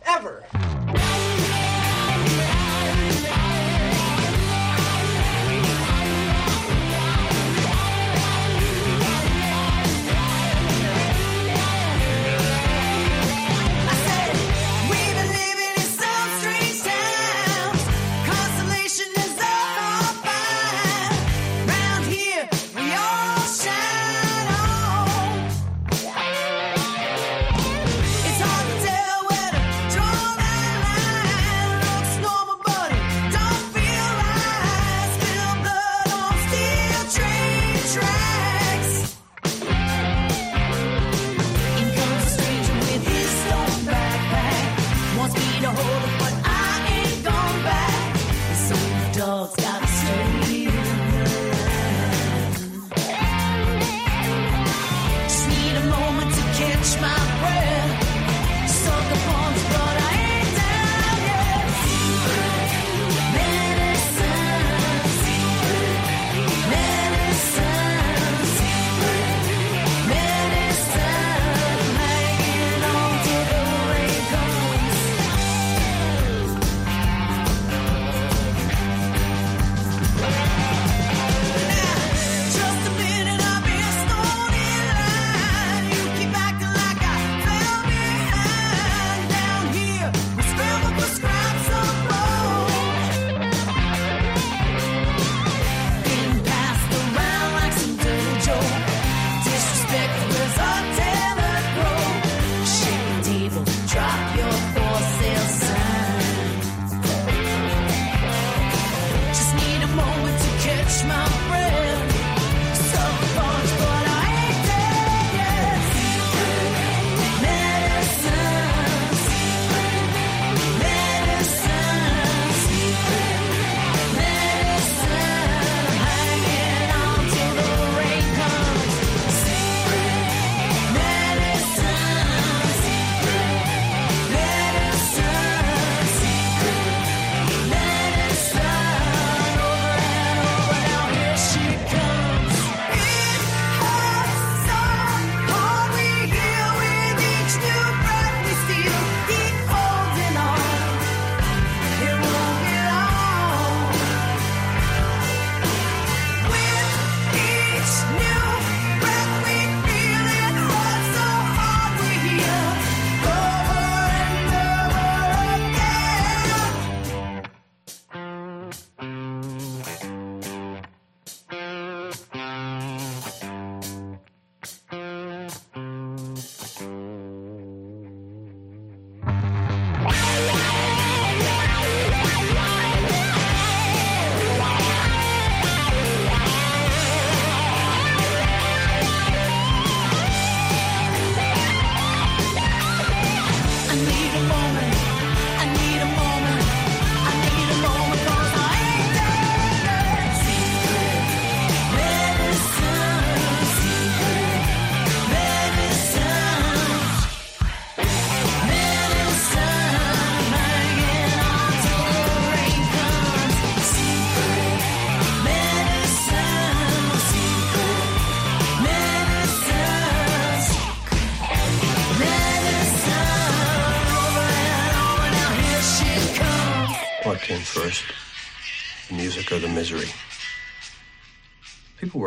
Ever. 0.07 0.47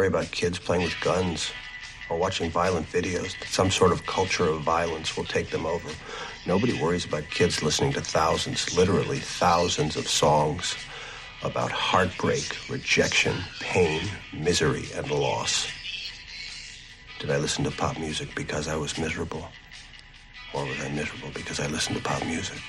worry 0.03 0.09
about 0.09 0.29
kids 0.31 0.59
playing 0.59 0.83
with 0.83 0.99
guns 0.99 1.53
or 2.09 2.17
watching 2.17 2.49
violent 2.49 2.85
videos. 2.87 3.41
Some 3.47 3.71
sort 3.71 3.93
of 3.93 4.05
culture 4.05 4.49
of 4.49 4.59
violence 4.61 5.15
will 5.15 5.23
take 5.23 5.49
them 5.49 5.65
over. 5.65 5.87
Nobody 6.45 6.73
worries 6.73 7.05
about 7.05 7.23
kids 7.29 7.63
listening 7.63 7.93
to 7.93 8.01
thousands, 8.01 8.77
literally 8.77 9.19
thousands 9.19 9.95
of 9.95 10.05
songs 10.05 10.75
about 11.41 11.71
heartbreak, 11.71 12.43
rejection, 12.69 13.33
pain, 13.61 14.01
misery, 14.33 14.83
and 14.93 15.09
loss. 15.09 15.71
Did 17.19 17.31
I 17.31 17.37
listen 17.37 17.63
to 17.63 17.71
pop 17.71 17.97
music 17.97 18.35
because 18.35 18.67
I 18.67 18.75
was 18.75 18.97
miserable? 18.97 19.47
Or 20.53 20.65
was 20.65 20.81
I 20.81 20.89
miserable 20.89 21.29
because 21.33 21.61
I 21.61 21.67
listened 21.67 21.95
to 21.95 22.03
pop 22.03 22.25
music? 22.25 22.59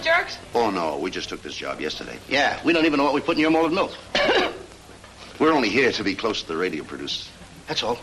of 0.00 0.04
jerks? 0.06 0.38
Oh, 0.54 0.70
no. 0.70 0.98
We 0.98 1.10
just 1.10 1.28
took 1.28 1.42
this 1.42 1.54
job 1.54 1.80
yesterday. 1.80 2.18
Yeah, 2.28 2.60
we 2.64 2.72
don't 2.72 2.86
even 2.86 2.98
know 2.98 3.04
what 3.04 3.14
we 3.14 3.20
put 3.20 3.36
in 3.36 3.40
your 3.40 3.50
malted 3.50 3.72
milk. 3.72 3.92
We're 5.38 5.52
only 5.52 5.68
here 5.68 5.92
to 5.92 6.04
be 6.04 6.14
close 6.14 6.42
to 6.42 6.48
the 6.48 6.56
radio 6.56 6.84
producers. 6.84 7.28
That's 7.66 7.82
all. 7.82 7.98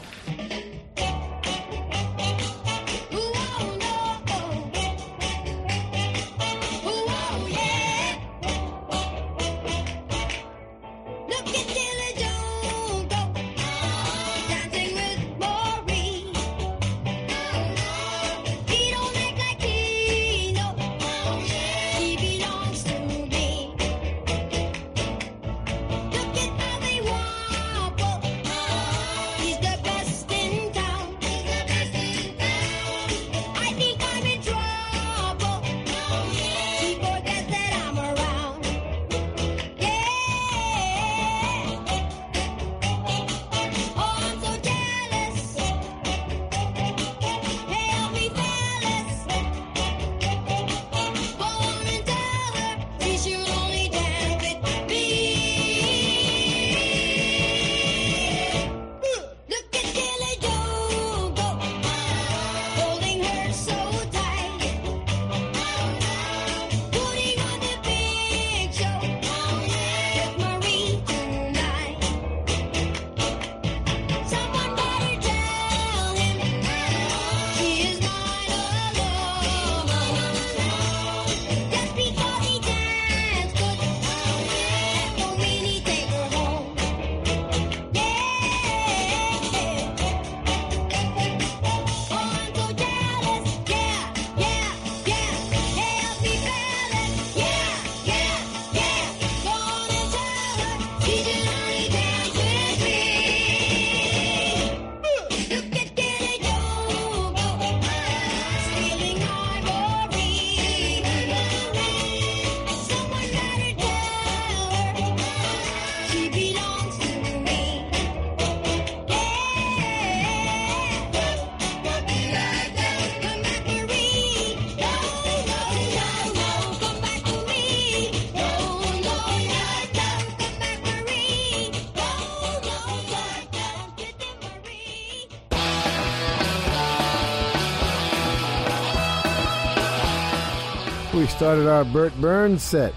Started 141.38 141.68
our 141.68 141.86
Bert 141.86 142.20
Berns 142.20 142.64
set 142.64 142.96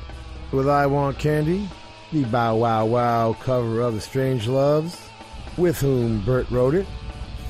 with 0.51 0.67
I 0.67 0.87
Want 0.87 1.19
Candy, 1.19 1.69
the 2.11 2.25
Bow 2.25 2.57
Wow 2.57 2.87
Wow 2.87 3.37
cover 3.39 3.83
of 3.83 3.93
The 3.93 4.01
Strangeloves, 4.01 4.99
with 5.59 5.79
whom 5.79 6.25
Bert 6.25 6.51
wrote 6.51 6.75
it, 6.75 6.87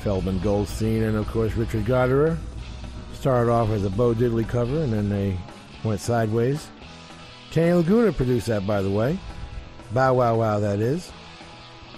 Feldman 0.01 0.39
Goldstein, 0.39 1.03
and 1.03 1.15
of 1.15 1.29
course 1.29 1.55
Richard 1.55 1.85
Gottehrer. 1.85 2.37
Started 3.13 3.49
off 3.49 3.69
as 3.69 3.85
a 3.85 3.89
Bo 3.89 4.13
Diddley 4.13 4.45
cover, 4.45 4.81
and 4.81 4.91
then 4.91 5.07
they 5.07 5.37
went 5.85 6.01
sideways. 6.01 6.67
Kenny 7.51 7.71
Laguna 7.71 8.11
produced 8.11 8.47
that, 8.47 8.67
by 8.67 8.81
the 8.81 8.91
way. 8.91 9.17
Bow 9.93 10.15
Wow 10.15 10.39
Wow, 10.39 10.59
that 10.59 10.81
is. 10.81 11.09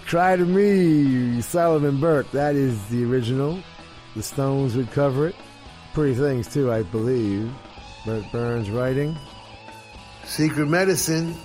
Cry 0.06 0.36
to 0.36 0.46
Me, 0.46 1.42
Solomon 1.42 2.00
Burke, 2.00 2.30
that 2.30 2.54
is 2.54 2.86
the 2.90 3.04
original. 3.06 3.58
The 4.16 4.22
Stones 4.22 4.76
would 4.76 4.92
cover 4.92 5.30
it. 5.30 5.36
Pretty 5.96 6.14
things, 6.14 6.48
too, 6.48 6.72
I 6.72 6.84
believe. 6.84 7.52
Bert 8.06 8.24
Berns 8.32 8.70
writing. 8.70 9.18
Secret 10.26 10.68
Medicine, 10.68 11.36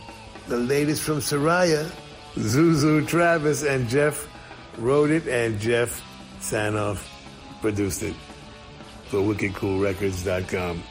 the 0.48 0.56
latest 0.56 1.02
from 1.02 1.18
Soraia. 1.18 1.90
ZouZou 2.34 3.06
Travis 3.06 3.64
and 3.64 3.88
Jeff 3.88 4.28
wrote 4.76 5.10
it, 5.10 5.26
and 5.28 5.58
Jeff 5.60 6.02
Sanoff 6.40 7.06
produced 7.60 8.02
it 8.02 8.14
for 9.06 9.18
WickedCoolRecords.com. 9.18 10.82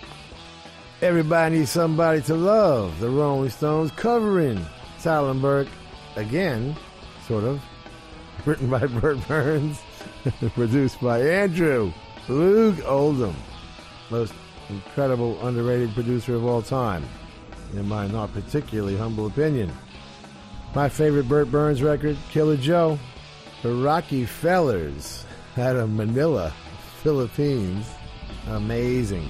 Everybody 1.02 1.60
needs 1.60 1.72
somebody 1.72 2.22
to 2.24 2.36
love. 2.36 3.00
The 3.00 3.10
Rolling 3.10 3.50
Stones 3.50 3.92
covering 3.92 4.66
Solomon 4.98 5.42
Burke 5.42 5.68
again, 6.16 6.76
sort 7.28 7.44
of. 7.44 7.62
Written 8.46 8.70
by 8.70 8.86
Bert 8.86 9.18
Berns, 9.28 9.82
produced 10.54 11.02
by 11.02 11.22
Andrew 11.22 11.92
Loog 12.28 12.84
Oldham, 12.86 13.36
most 14.10 14.34
incredible, 14.70 15.46
underrated 15.46 15.94
producer 15.94 16.36
of 16.36 16.46
all 16.46 16.62
time, 16.62 17.04
in 17.74 17.88
my 17.88 18.08
not 18.08 18.34
particularly 18.34 18.96
humble 18.96 19.28
opinion. 19.28 19.72
My 20.76 20.90
favorite 20.90 21.28
Bert 21.28 21.50
Berns 21.50 21.82
record, 21.82 22.18
Killer 22.30 22.58
Joe, 22.58 23.00
the 23.64 23.72
Rocky 23.72 24.26
Fellers 24.26 25.26
out 25.58 25.76
of 25.76 25.90
Manila, 25.90 26.54
Philippines. 27.02 27.88
Amazing. 28.48 29.28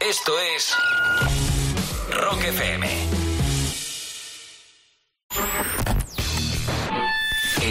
Esto 0.00 0.32
es 0.54 0.74
Rock 2.10 2.40
FM. 2.40 3.11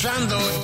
Escuchando 0.00 0.59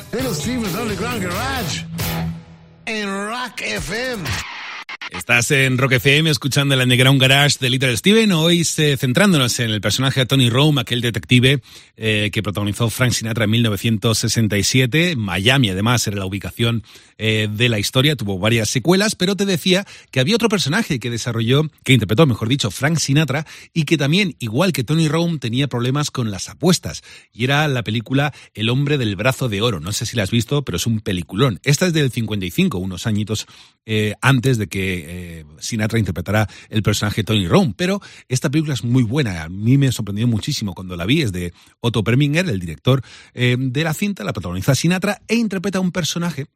Estás 5.37 5.51
en 5.51 5.77
Rock 5.77 5.93
FM 5.93 6.31
escuchando 6.31 6.75
el 6.75 6.81
Underground 6.81 7.21
Garage 7.21 7.59
de 7.61 7.69
Little 7.69 7.95
Steven, 7.95 8.33
hoy 8.33 8.67
eh, 8.79 8.97
centrándonos 8.97 9.61
en 9.61 9.69
el 9.69 9.83
personaje 9.83 10.21
de 10.21 10.25
Tony 10.25 10.49
Rome, 10.49 10.81
aquel 10.81 11.03
detective 11.03 11.61
eh, 11.99 12.31
que 12.33 12.43
protagonizó 12.43 12.89
Frank 12.89 13.13
Sinatra 13.13 13.45
en 13.45 13.51
1967. 13.51 15.15
Miami, 15.17 15.69
además, 15.69 16.07
era 16.07 16.17
la 16.17 16.25
ubicación 16.25 16.85
eh, 17.19 17.49
de 17.51 17.69
la 17.69 17.79
historia, 17.79 18.17
tuvo 18.17 18.39
varias 18.39 18.71
secuelas, 18.71 19.15
pero 19.15 19.37
te 19.37 19.45
decía 19.45 19.87
que 20.11 20.21
había 20.21 20.37
otro 20.37 20.49
personaje 20.49 20.99
que 20.99 21.11
desarrolló, 21.11 21.71
que 21.85 21.93
interpretó, 21.93 22.25
mejor 22.25 22.49
dicho, 22.49 22.71
Frank 22.71 22.97
Sinatra, 22.97 23.47
y 23.75 23.85
que 23.85 23.99
también, 23.99 24.37
igual 24.39 24.73
que 24.73 24.85
Tony 24.85 25.07
Rome, 25.07 25.39
tenía 25.39 25.69
problemas 25.69 26.11
con 26.11 26.31
las 26.31 26.49
apuestas. 26.49 27.03
Y 27.35 27.45
era 27.45 27.69
la 27.69 27.83
película 27.83 28.33
El 28.55 28.71
hombre 28.71 28.97
del 28.97 29.17
brazo 29.17 29.51
de 29.51 29.61
oro. 29.61 29.81
No 29.81 29.93
sé 29.93 30.07
si 30.07 30.17
la 30.17 30.23
has 30.23 30.31
visto, 30.31 30.65
pero 30.65 30.77
es 30.77 30.87
un 30.87 31.01
peliculón. 31.01 31.61
Esta 31.63 31.87
es 31.87 31.93
del 31.93 32.11
55, 32.11 32.79
unos 32.79 33.07
añitos 33.07 33.47
eh, 33.85 34.15
antes 34.23 34.57
de 34.57 34.67
que 34.67 35.26
Sinatra 35.59 35.99
interpretara 35.99 36.49
el 36.69 36.83
personaje 36.83 37.25
Tony 37.25 37.47
Rome. 37.49 37.75
Pero 37.77 38.01
esta 38.29 38.51
película 38.51 38.75
es 38.75 38.85
muy 38.85 39.03
buena. 39.03 39.43
A 39.43 39.49
mí 39.49 39.79
me 39.79 39.93
sorprendió 39.93 40.27
muchísimo 40.27 40.75
cuando 40.75 40.97
la 40.97 41.07
vi. 41.07 41.23
Es 41.23 41.33
de 41.33 41.53
Otto 41.81 42.05
Preminger, 42.05 42.49
el 42.49 42.61
director 42.61 43.03
eh, 43.35 43.57
de 43.59 43.85
la 43.85 43.95
cinta. 43.95 44.25
La 44.25 44.33
protagoniza 44.33 44.75
Sinatra 44.75 45.21
e 45.29 45.37
interpreta 45.37 45.81
un 45.81 45.93
personaje 45.93 46.47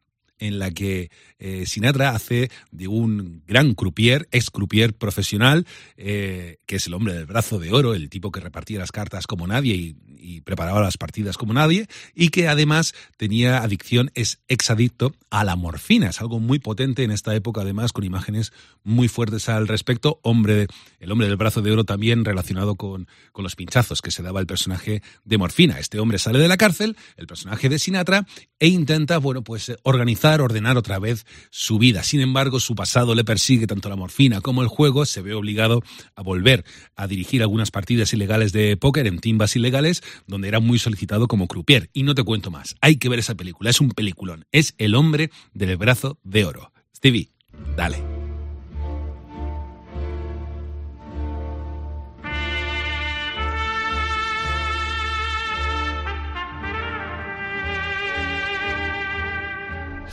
en 0.40 0.58
la 0.58 0.70
que 0.72 1.10
eh, 1.38 1.64
Sinatra 1.66 2.10
hace 2.10 2.50
de 2.72 2.88
un 2.88 3.42
gran 3.46 3.74
croupier, 3.74 4.28
ex 4.32 4.50
croupier 4.50 4.94
profesional, 4.94 5.66
eh, 5.96 6.58
que 6.66 6.76
es 6.76 6.86
el 6.86 6.94
hombre 6.94 7.14
del 7.14 7.26
brazo 7.26 7.58
de 7.58 7.72
oro, 7.72 7.94
el 7.94 8.10
tipo 8.10 8.32
que 8.32 8.40
repartía 8.40 8.78
las 8.78 8.90
cartas 8.90 9.26
como 9.26 9.46
nadie 9.46 9.74
y, 9.74 9.96
preparaba 10.44 10.80
las 10.80 10.96
partidas 10.96 11.36
como 11.36 11.54
nadie, 11.54 11.86
y 12.14 12.28
que 12.28 12.46
además 12.46 12.94
tenía 13.16 13.58
adicción, 13.62 14.10
es 14.14 14.38
exadicto 14.48 15.14
a 15.30 15.44
la 15.44 15.56
morfina. 15.56 16.10
Es 16.10 16.20
algo 16.20 16.38
muy 16.38 16.58
potente 16.58 17.02
en 17.02 17.10
esta 17.10 17.34
época, 17.34 17.62
además, 17.62 17.92
con 17.92 18.04
imágenes 18.04 18.52
muy 18.84 19.08
fuertes 19.08 19.48
al 19.48 19.66
respecto. 19.66 20.20
Hombre, 20.22 20.66
el 20.98 21.10
hombre 21.10 21.26
del 21.26 21.36
brazo 21.36 21.62
de 21.62 21.72
oro 21.72 21.84
también 21.84 22.24
relacionado 22.24 22.76
con, 22.76 23.08
con 23.32 23.42
los 23.42 23.56
pinchazos 23.56 24.02
que 24.02 24.10
se 24.10 24.22
daba 24.22 24.40
el 24.40 24.46
personaje 24.46 25.02
de 25.24 25.38
morfina. 25.38 25.78
Este 25.78 25.98
hombre 25.98 26.18
sale 26.18 26.38
de 26.38 26.48
la 26.48 26.56
cárcel, 26.56 26.96
el 27.16 27.26
personaje 27.26 27.68
de 27.68 27.78
Sinatra, 27.78 28.26
e 28.58 28.68
intenta, 28.68 29.18
bueno, 29.18 29.42
pues 29.42 29.72
organizar, 29.82 30.29
ordenar 30.38 30.76
otra 30.76 30.98
vez 30.98 31.26
su 31.50 31.78
vida. 31.78 32.02
Sin 32.02 32.20
embargo, 32.20 32.60
su 32.60 32.74
pasado 32.74 33.14
le 33.14 33.24
persigue 33.24 33.66
tanto 33.66 33.88
la 33.88 33.96
morfina 33.96 34.40
como 34.40 34.62
el 34.62 34.68
juego. 34.68 35.06
Se 35.06 35.22
ve 35.22 35.34
obligado 35.34 35.82
a 36.14 36.22
volver 36.22 36.64
a 36.94 37.06
dirigir 37.06 37.42
algunas 37.42 37.70
partidas 37.70 38.12
ilegales 38.12 38.52
de 38.52 38.76
póker 38.76 39.06
en 39.06 39.18
timbas 39.18 39.56
ilegales, 39.56 40.02
donde 40.26 40.48
era 40.48 40.60
muy 40.60 40.78
solicitado 40.78 41.26
como 41.26 41.48
croupier. 41.48 41.90
Y 41.92 42.02
no 42.02 42.14
te 42.14 42.22
cuento 42.22 42.50
más. 42.50 42.76
Hay 42.80 42.96
que 42.96 43.08
ver 43.08 43.18
esa 43.18 43.34
película. 43.34 43.70
Es 43.70 43.80
un 43.80 43.90
peliculón. 43.90 44.44
Es 44.52 44.74
El 44.78 44.94
hombre 44.94 45.30
del 45.54 45.76
brazo 45.76 46.18
de 46.22 46.44
oro. 46.44 46.72
Stevie, 46.94 47.30
dale. 47.76 48.19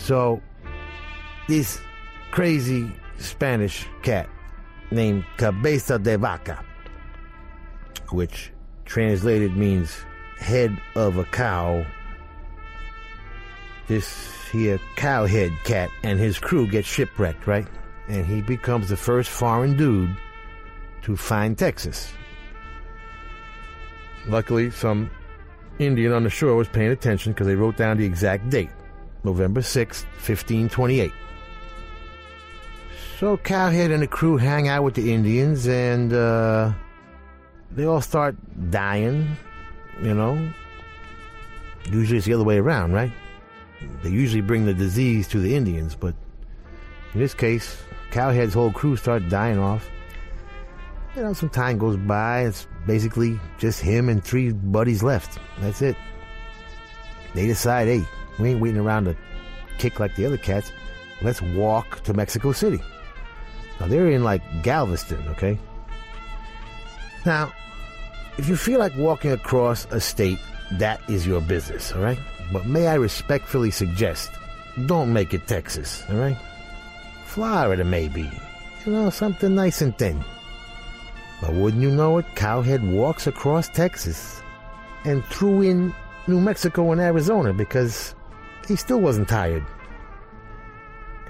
So, 0.07 0.41
this 1.49 1.81
crazy 2.31 2.89
Spanish 3.17 3.85
cat 4.03 4.29
named 4.89 5.25
Cabeza 5.35 5.99
de 5.99 6.17
Vaca, 6.17 6.63
which 8.13 8.53
translated 8.85 9.57
means 9.57 9.97
head 10.39 10.81
of 10.95 11.17
a 11.17 11.25
cow. 11.25 11.85
This 13.87 14.31
here 14.49 14.79
cowhead 14.95 15.51
cat 15.65 15.89
and 16.03 16.17
his 16.17 16.39
crew 16.39 16.67
get 16.67 16.85
shipwrecked, 16.85 17.45
right? 17.45 17.67
And 18.07 18.25
he 18.25 18.41
becomes 18.41 18.87
the 18.87 18.95
first 18.95 19.29
foreign 19.29 19.75
dude 19.75 20.15
to 21.01 21.17
find 21.17 21.57
Texas. 21.57 22.13
Luckily, 24.25 24.71
some 24.71 25.11
Indian 25.79 26.13
on 26.13 26.23
the 26.23 26.29
shore 26.29 26.55
was 26.55 26.69
paying 26.69 26.91
attention 26.91 27.33
because 27.33 27.47
they 27.47 27.55
wrote 27.55 27.75
down 27.75 27.97
the 27.97 28.05
exact 28.05 28.49
date. 28.49 28.69
November 29.23 29.61
6th, 29.61 30.03
1528. 30.23 31.11
So 33.19 33.37
Cowhead 33.37 33.91
and 33.91 34.03
the 34.03 34.07
crew 34.07 34.37
hang 34.37 34.67
out 34.67 34.83
with 34.83 34.93
the 34.93 35.11
Indians 35.11 35.67
and 35.67 36.13
uh, 36.13 36.71
they 37.71 37.85
all 37.85 38.01
start 38.01 38.35
dying, 38.69 39.35
you 40.01 40.13
know. 40.13 40.51
Usually 41.91 42.17
it's 42.17 42.27
the 42.27 42.33
other 42.33 42.43
way 42.43 42.57
around, 42.57 42.93
right? 42.93 43.11
They 44.03 44.09
usually 44.09 44.41
bring 44.41 44.65
the 44.65 44.73
disease 44.73 45.27
to 45.29 45.39
the 45.39 45.55
Indians, 45.55 45.95
but 45.95 46.13
in 47.13 47.19
this 47.19 47.33
case, 47.33 47.77
Cowhead's 48.11 48.53
whole 48.53 48.71
crew 48.71 48.95
start 48.95 49.29
dying 49.29 49.57
off. 49.57 49.89
You 51.15 51.23
know, 51.23 51.33
some 51.33 51.49
time 51.49 51.79
goes 51.79 51.97
by, 51.97 52.41
it's 52.45 52.67
basically 52.85 53.39
just 53.57 53.81
him 53.81 54.09
and 54.09 54.23
three 54.23 54.51
buddies 54.51 55.01
left. 55.01 55.39
That's 55.59 55.81
it. 55.81 55.95
They 57.33 57.47
decide, 57.47 57.87
hey, 57.87 58.05
we 58.39 58.49
ain't 58.49 58.61
waiting 58.61 58.79
around 58.79 59.05
to 59.05 59.15
kick 59.77 59.99
like 59.99 60.15
the 60.15 60.25
other 60.25 60.37
cats. 60.37 60.71
Let's 61.21 61.41
walk 61.41 62.03
to 62.03 62.13
Mexico 62.13 62.51
City. 62.51 62.79
Now 63.79 63.87
they're 63.87 64.09
in 64.09 64.23
like 64.23 64.41
Galveston, 64.63 65.27
okay? 65.29 65.57
Now, 67.25 67.51
if 68.37 68.47
you 68.47 68.55
feel 68.55 68.79
like 68.79 68.95
walking 68.95 69.31
across 69.31 69.85
a 69.91 69.99
state, 69.99 70.39
that 70.73 71.01
is 71.09 71.25
your 71.25 71.41
business, 71.41 71.91
all 71.91 72.01
right? 72.01 72.19
But 72.51 72.65
may 72.65 72.87
I 72.87 72.95
respectfully 72.95 73.71
suggest, 73.71 74.31
don't 74.85 75.11
make 75.11 75.33
it 75.33 75.47
Texas, 75.47 76.03
all 76.09 76.17
right? 76.17 76.37
Florida, 77.25 77.83
maybe. 77.83 78.29
You 78.85 78.91
know, 78.91 79.09
something 79.09 79.53
nice 79.53 79.81
and 79.81 79.97
thin. 79.97 80.23
But 81.41 81.53
wouldn't 81.53 81.83
you 81.83 81.91
know 81.91 82.17
it, 82.17 82.25
Cowhead 82.35 82.89
walks 82.95 83.27
across 83.27 83.69
Texas 83.69 84.41
and 85.03 85.23
threw 85.25 85.61
in 85.61 85.93
New 86.27 86.39
Mexico 86.39 86.91
and 86.91 87.01
Arizona 87.01 87.53
because 87.53 88.15
he 88.67 88.75
still 88.75 88.99
wasn't 88.99 89.29
tired. 89.29 89.65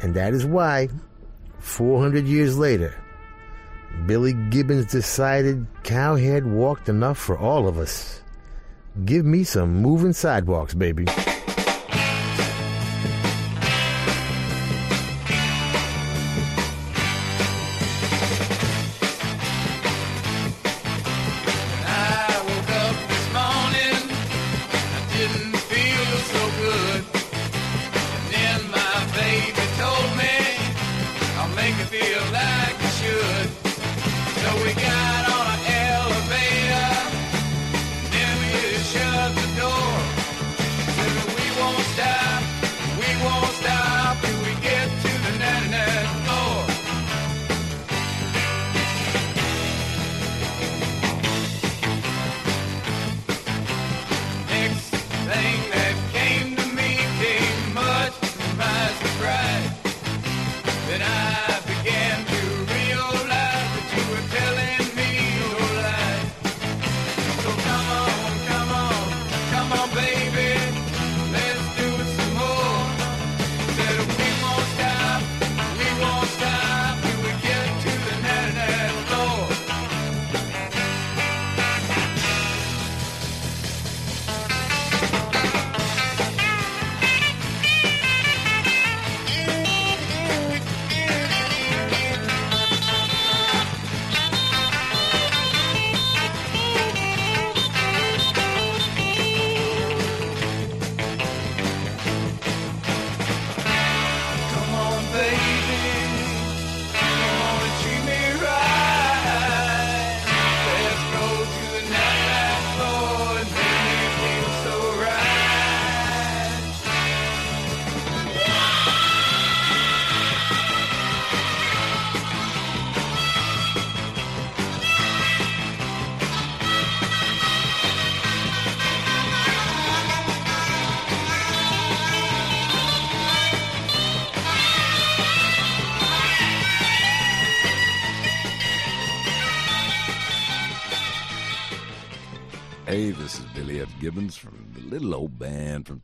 And 0.02 0.14
that 0.16 0.34
is 0.34 0.46
why, 0.46 0.90
400 1.60 2.26
years 2.26 2.58
later, 2.58 2.94
Billy 4.06 4.34
Gibbons 4.34 4.86
decided 4.86 5.66
Cowhead 5.84 6.44
walked 6.44 6.90
enough 6.90 7.18
for 7.18 7.38
all 7.38 7.68
of 7.68 7.78
us. 7.78 8.22
Give 9.06 9.26
me 9.26 9.44
some 9.44 9.76
moving 9.76 10.14
sidewalks, 10.14 10.74
baby. 10.74 11.06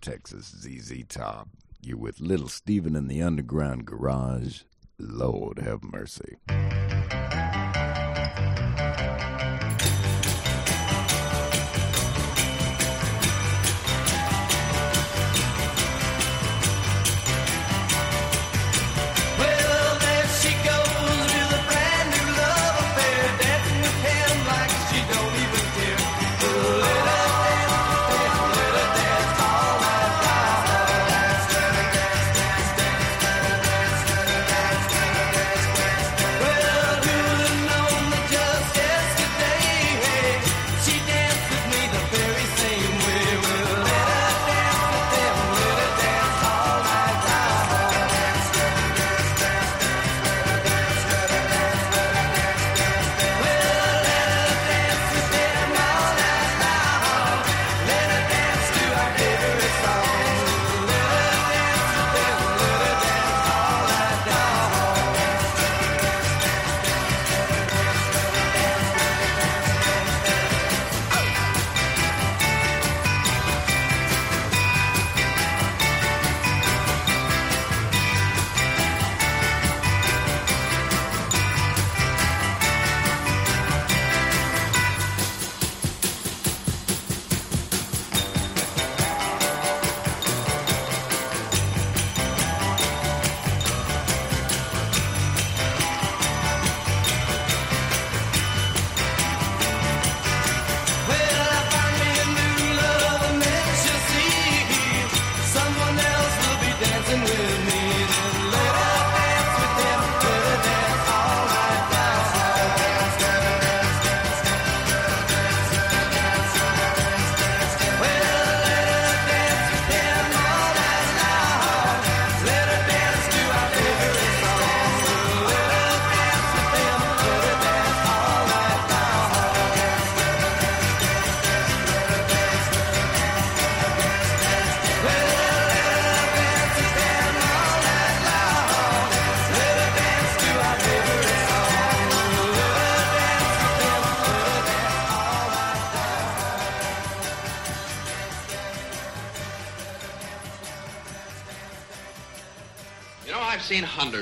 Texas, 0.04 0.54
ZZ 0.60 1.06
Top. 1.08 1.48
You're 1.82 1.96
with 1.96 2.20
Little 2.20 2.50
Steven 2.50 2.94
in 2.94 3.08
the 3.08 3.22
Underground 3.22 3.86
Garage. 3.86 4.64
Lord 5.00 5.60
have 5.60 5.82
mercy. 5.82 6.36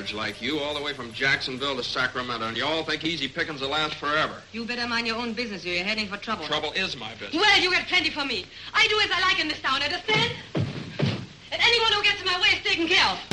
nerds 0.02 0.14
like 0.14 0.42
you 0.42 0.58
all 0.58 0.74
the 0.74 0.82
way 0.82 0.92
from 0.92 1.12
Jacksonville 1.12 1.76
to 1.76 1.84
Sacramento, 1.84 2.46
and 2.46 2.56
you 2.56 2.64
all 2.64 2.82
think 2.84 3.04
easy 3.04 3.28
pickings 3.28 3.60
will 3.60 3.68
last 3.68 3.94
forever. 3.94 4.34
You 4.52 4.64
better 4.64 4.86
mind 4.88 5.06
your 5.06 5.16
own 5.16 5.32
business, 5.32 5.64
or 5.64 5.68
you're 5.68 5.84
heading 5.84 6.08
for 6.08 6.16
trouble. 6.16 6.44
Trouble 6.44 6.72
is 6.72 6.96
my 6.96 7.12
business. 7.14 7.34
Well, 7.34 7.60
you 7.60 7.70
get 7.70 7.86
plenty 7.86 8.10
for 8.10 8.24
me. 8.24 8.46
I 8.74 8.86
do 8.88 8.98
as 9.00 9.10
I 9.12 9.20
like 9.20 9.40
in 9.40 9.48
this 9.48 9.60
town, 9.60 9.82
understand? 9.82 10.32
And 10.54 11.60
anyone 11.60 11.92
who 11.92 12.02
gets 12.02 12.20
in 12.20 12.26
my 12.26 12.40
way 12.40 12.48
is 12.48 12.62
taken 12.62 12.88
care 12.88 13.06
of. 13.06 13.31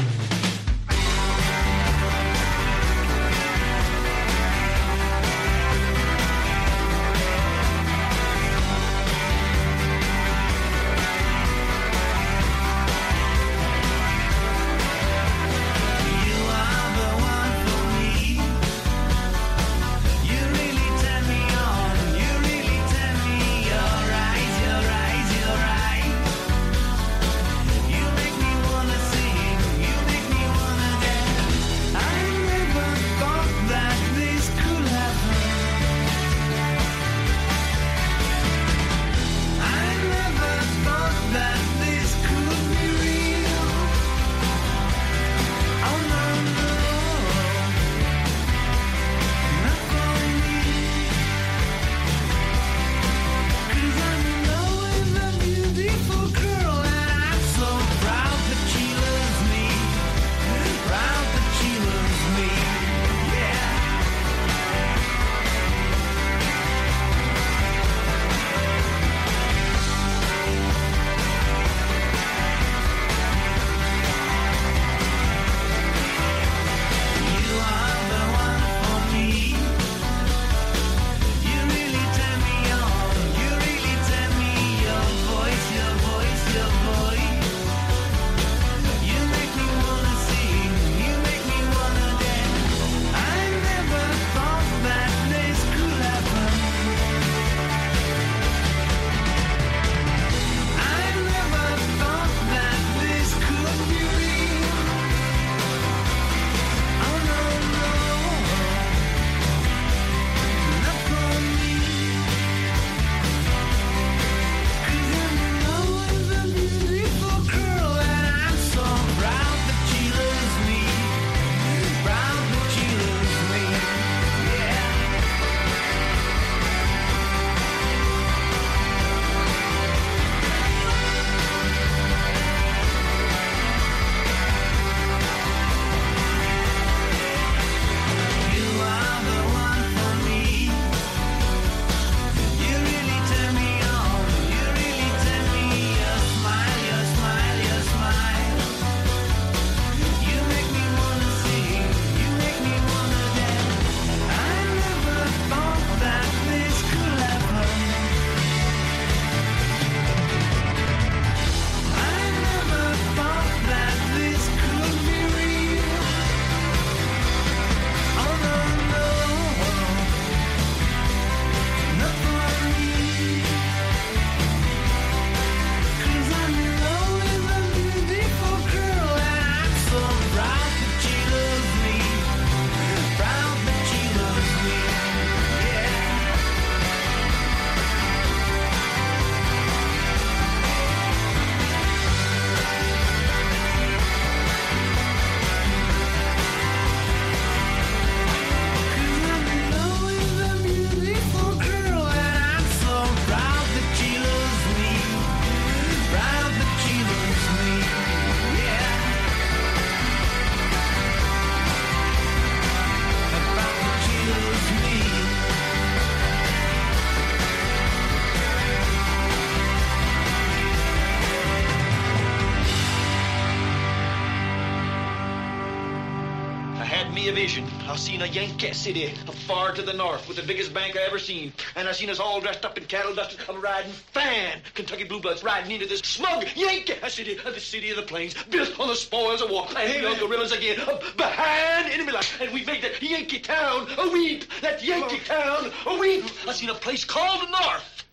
Seen 228.19 228.27
a 228.27 228.33
Yankee 228.33 228.73
city 228.73 229.07
far 229.47 229.71
to 229.71 229.81
the 229.81 229.93
north 229.93 230.27
with 230.27 230.35
the 230.35 230.43
biggest 230.43 230.73
bank 230.73 230.97
I 230.97 231.03
ever 231.03 231.17
seen. 231.17 231.53
And 231.77 231.87
I 231.87 231.93
seen 231.93 232.09
us 232.09 232.19
all 232.19 232.41
dressed 232.41 232.65
up 232.65 232.77
in 232.77 232.83
cattle 232.83 233.15
dust. 233.15 233.37
I'm 233.47 233.61
riding 233.61 233.93
fine. 233.93 234.61
Kentucky 234.73 235.05
Blue 235.05 235.21
Bloods 235.21 235.41
riding 235.41 235.71
into 235.71 235.85
this 235.85 236.01
smug 236.01 236.45
Yankee 236.53 236.95
city, 237.07 237.35
the 237.35 237.57
city 237.61 237.91
of 237.91 237.95
the 237.95 238.01
plains, 238.03 238.35
built 238.49 238.77
on 238.77 238.89
the 238.89 238.95
spoils 238.95 239.41
of 239.41 239.49
war. 239.49 239.67
And 239.69 239.77
hey, 239.77 240.01
guerrillas 240.19 240.51
again, 240.51 240.81
uh, 240.81 240.99
behind 241.15 241.93
enemy 241.93 242.11
lines. 242.11 242.29
And 242.41 242.51
we 242.51 242.65
made 242.65 242.81
that 242.81 243.01
Yankee 243.01 243.39
town 243.39 243.87
a 243.97 244.09
weep. 244.09 244.43
That 244.59 244.83
Yankee 244.83 245.19
town 245.19 245.71
a 245.85 245.97
weep. 245.97 246.25
I 246.45 246.51
seen 246.51 246.69
a 246.69 246.75
place 246.75 247.05
called 247.05 247.47
the 247.47 247.51
North. 247.51 248.03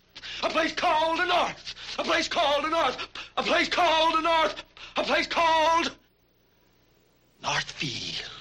A 0.45 0.51
place 0.51 0.73
called 0.73 1.19
the 1.19 1.27
North. 1.27 1.75
A 1.99 2.05
place 2.05 2.29
called 2.29 2.65
the 2.65 2.69
North. 2.69 3.09
A 3.37 3.43
place 3.43 3.69
called 3.69 4.15
the 4.15 4.21
North. 4.21 4.63
A 4.99 5.03
place 5.03 5.27
called 5.27 5.91
Northfield. 7.43 8.36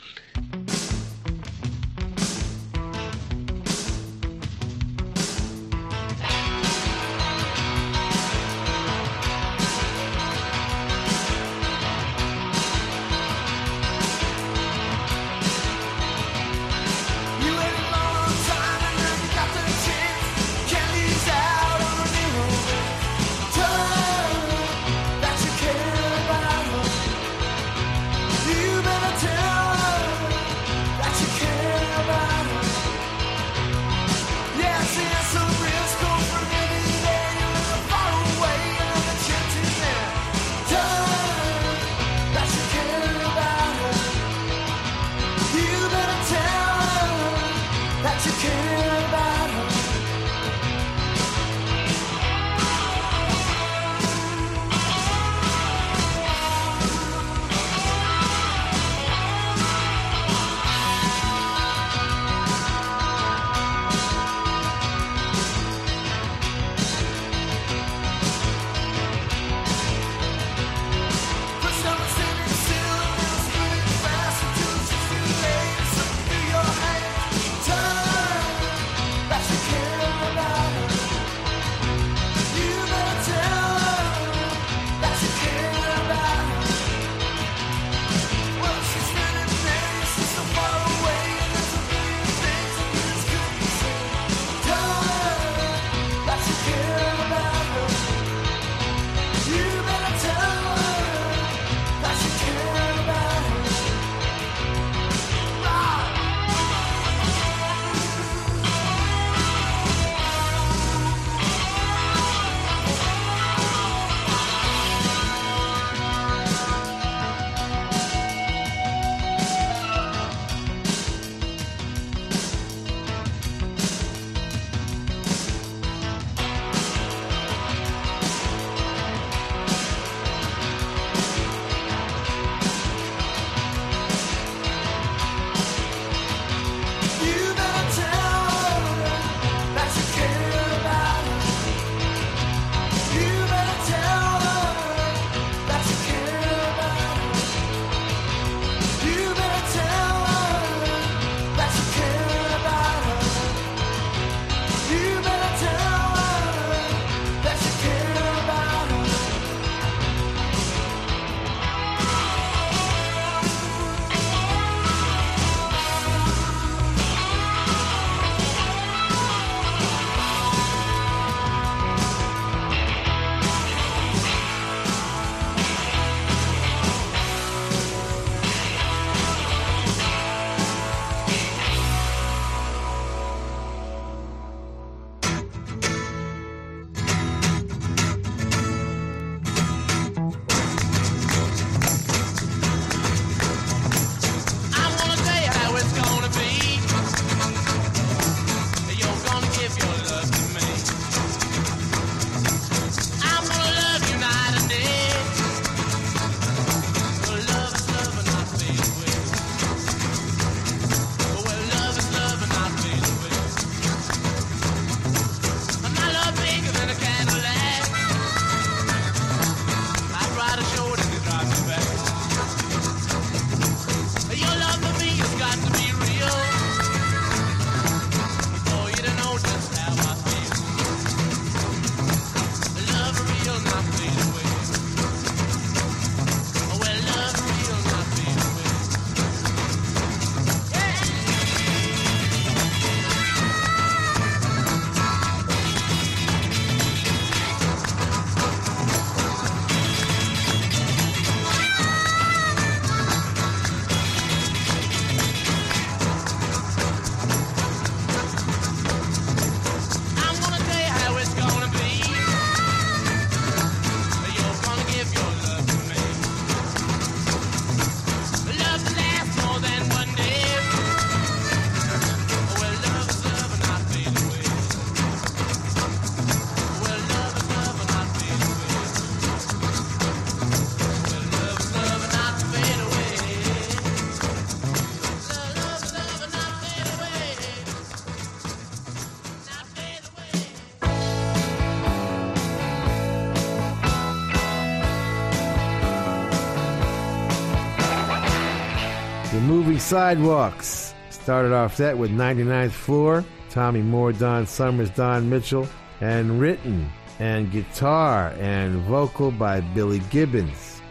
Movie 299.45 299.77
Sidewalks 299.77 300.95
started 301.11 301.53
off 301.53 301.77
that 301.77 301.95
with 301.95 302.09
99th 302.09 302.71
Floor, 302.71 303.23
Tommy 303.51 303.83
Moore, 303.83 304.11
Don 304.11 304.47
Summers, 304.47 304.89
Don 304.89 305.29
Mitchell, 305.29 305.67
and 306.01 306.39
written 306.39 306.89
and 307.19 307.51
guitar 307.51 308.33
and 308.39 308.81
vocal 308.81 309.29
by 309.29 309.61
Billy 309.61 309.99
Gibbons. 310.09 310.81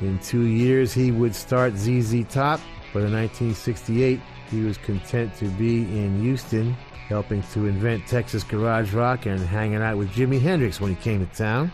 In 0.00 0.20
two 0.20 0.46
years, 0.46 0.92
he 0.92 1.10
would 1.10 1.34
start 1.34 1.76
ZZ 1.76 2.24
Top, 2.28 2.60
but 2.92 3.02
in 3.02 3.12
1968, 3.12 4.20
he 4.50 4.62
was 4.62 4.78
content 4.78 5.34
to 5.38 5.46
be 5.46 5.80
in 5.82 6.20
Houston, 6.20 6.74
helping 7.08 7.42
to 7.54 7.66
invent 7.66 8.06
Texas 8.06 8.44
garage 8.44 8.92
rock 8.92 9.26
and 9.26 9.40
hanging 9.40 9.82
out 9.82 9.98
with 9.98 10.12
Jimi 10.12 10.40
Hendrix 10.40 10.80
when 10.80 10.94
he 10.94 11.02
came 11.02 11.26
to 11.26 11.36
town. 11.36 11.72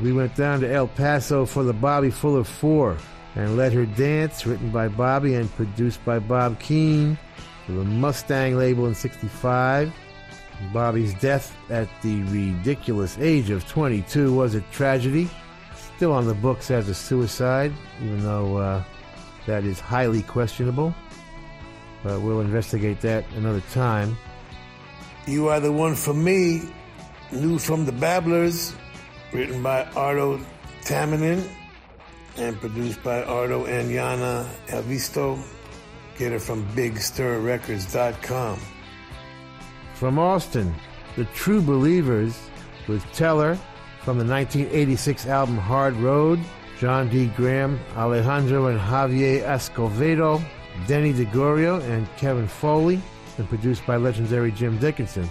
We 0.00 0.14
went 0.14 0.34
down 0.34 0.60
to 0.60 0.72
El 0.72 0.88
Paso 0.88 1.44
for 1.44 1.62
the 1.62 1.74
Bobby 1.74 2.10
Fuller 2.10 2.44
Four 2.44 2.96
and 3.36 3.56
Let 3.56 3.72
Her 3.74 3.84
Dance, 3.84 4.46
written 4.46 4.70
by 4.70 4.88
Bobby 4.88 5.34
and 5.34 5.54
produced 5.54 6.02
by 6.04 6.18
Bob 6.18 6.58
Keane 6.58 7.18
for 7.66 7.72
the 7.72 7.84
Mustang 7.84 8.56
label 8.56 8.86
in 8.86 8.94
65. 8.94 9.92
Bobby's 10.72 11.12
death 11.14 11.54
at 11.68 11.88
the 12.00 12.22
ridiculous 12.24 13.18
age 13.18 13.50
of 13.50 13.68
22 13.68 14.34
was 14.34 14.54
a 14.54 14.62
tragedy. 14.72 15.28
Still 15.96 16.12
on 16.12 16.26
the 16.26 16.34
books 16.34 16.70
as 16.70 16.88
a 16.88 16.94
suicide, 16.94 17.72
even 18.02 18.22
though 18.22 18.56
uh, 18.56 18.82
that 19.46 19.64
is 19.64 19.78
highly 19.78 20.22
questionable. 20.22 20.94
But 22.02 22.22
we'll 22.22 22.40
investigate 22.40 23.02
that 23.02 23.24
another 23.36 23.62
time. 23.72 24.16
You 25.26 25.48
Are 25.48 25.60
the 25.60 25.72
One 25.72 25.94
for 25.94 26.14
Me, 26.14 26.62
new 27.32 27.58
from 27.58 27.84
the 27.84 27.92
Babblers, 27.92 28.74
written 29.32 29.62
by 29.62 29.84
Ardo 29.94 30.40
Taminin 30.82 31.46
and 32.38 32.60
produced 32.60 33.02
by 33.02 33.22
Ardo 33.22 33.64
and 33.66 33.90
Yana 33.90 34.46
Elvisto. 34.68 35.38
Get 36.18 36.32
it 36.32 36.40
from 36.40 36.66
BigStirRecords.com. 36.68 38.58
From 39.94 40.18
Austin, 40.18 40.74
The 41.16 41.24
True 41.26 41.60
Believers 41.60 42.38
with 42.88 43.04
Teller 43.12 43.58
from 44.02 44.18
the 44.18 44.24
1986 44.24 45.26
album 45.26 45.58
Hard 45.58 45.94
Road, 45.96 46.40
Jon 46.78 47.08
Dee 47.08 47.26
Graham, 47.28 47.80
Alejandro 47.96 48.66
and 48.66 48.78
Javier 48.78 49.42
Escovedo, 49.42 50.42
Denny 50.86 51.12
DeGorio, 51.12 51.82
and 51.82 52.06
Kevin 52.16 52.46
Foley, 52.46 53.00
and 53.38 53.48
produced 53.48 53.84
by 53.86 53.96
legendary 53.96 54.52
Jim 54.52 54.78
Dickinson. 54.78 55.28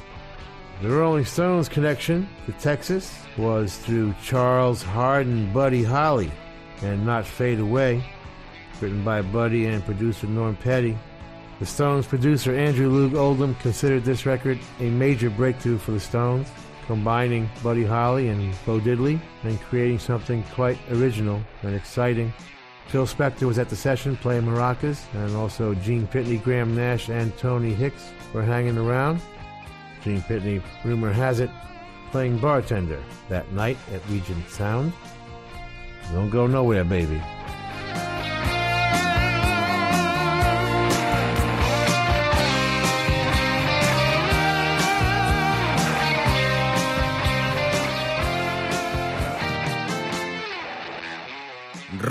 The 0.81 0.89
Rolling 0.89 1.25
Stones 1.25 1.69
connection 1.69 2.27
to 2.47 2.51
Texas 2.53 3.17
was 3.37 3.77
through 3.77 4.13
Charles 4.23 4.83
Hardin 4.83 5.53
Buddy 5.53 5.83
Holly 5.83 6.31
and 6.81 7.05
Not 7.05 7.25
Fade 7.25 7.59
Away, 7.59 8.03
written 8.81 9.03
by 9.03 9.21
Buddy 9.21 9.65
and 9.65 9.83
producer 9.83 10.27
Norm 10.27 10.55
Petty. 10.55 10.97
The 11.59 11.65
Stones 11.65 12.05
producer 12.05 12.53
Andrew 12.53 12.89
Loog 12.89 13.17
Oldham 13.17 13.55
considered 13.55 14.03
this 14.03 14.25
record 14.25 14.59
a 14.79 14.89
major 14.89 15.29
breakthrough 15.29 15.77
for 15.77 15.91
the 15.91 15.99
Stones, 15.99 16.49
combining 16.85 17.49
Buddy 17.63 17.85
Holly 17.85 18.27
and 18.27 18.53
Bo 18.65 18.79
Diddley 18.79 19.19
and 19.43 19.61
creating 19.61 19.99
something 19.99 20.43
quite 20.53 20.77
original 20.91 21.41
and 21.63 21.75
exciting. 21.75 22.33
Phil 22.87 23.07
Spector 23.07 23.47
was 23.47 23.57
at 23.57 23.69
the 23.69 23.75
session 23.75 24.15
playing 24.17 24.43
maracas, 24.43 25.01
and 25.13 25.35
also 25.35 25.73
Gene 25.75 26.07
Pitney, 26.07 26.41
Graham 26.41 26.75
Nash, 26.75 27.09
and 27.09 27.35
Tony 27.37 27.73
Hicks 27.73 28.11
were 28.33 28.43
hanging 28.43 28.77
around. 28.77 29.19
Gene 30.03 30.21
Pitney, 30.21 30.61
rumor 30.83 31.11
has 31.11 31.39
it, 31.39 31.49
playing 32.11 32.37
bartender 32.37 33.01
that 33.27 33.51
night 33.53 33.77
at 33.91 34.07
Regent 34.09 34.47
Sound. 34.49 34.93
Don't 36.13 36.29
go 36.29 36.47
nowhere, 36.47 36.83
baby. 36.83 37.21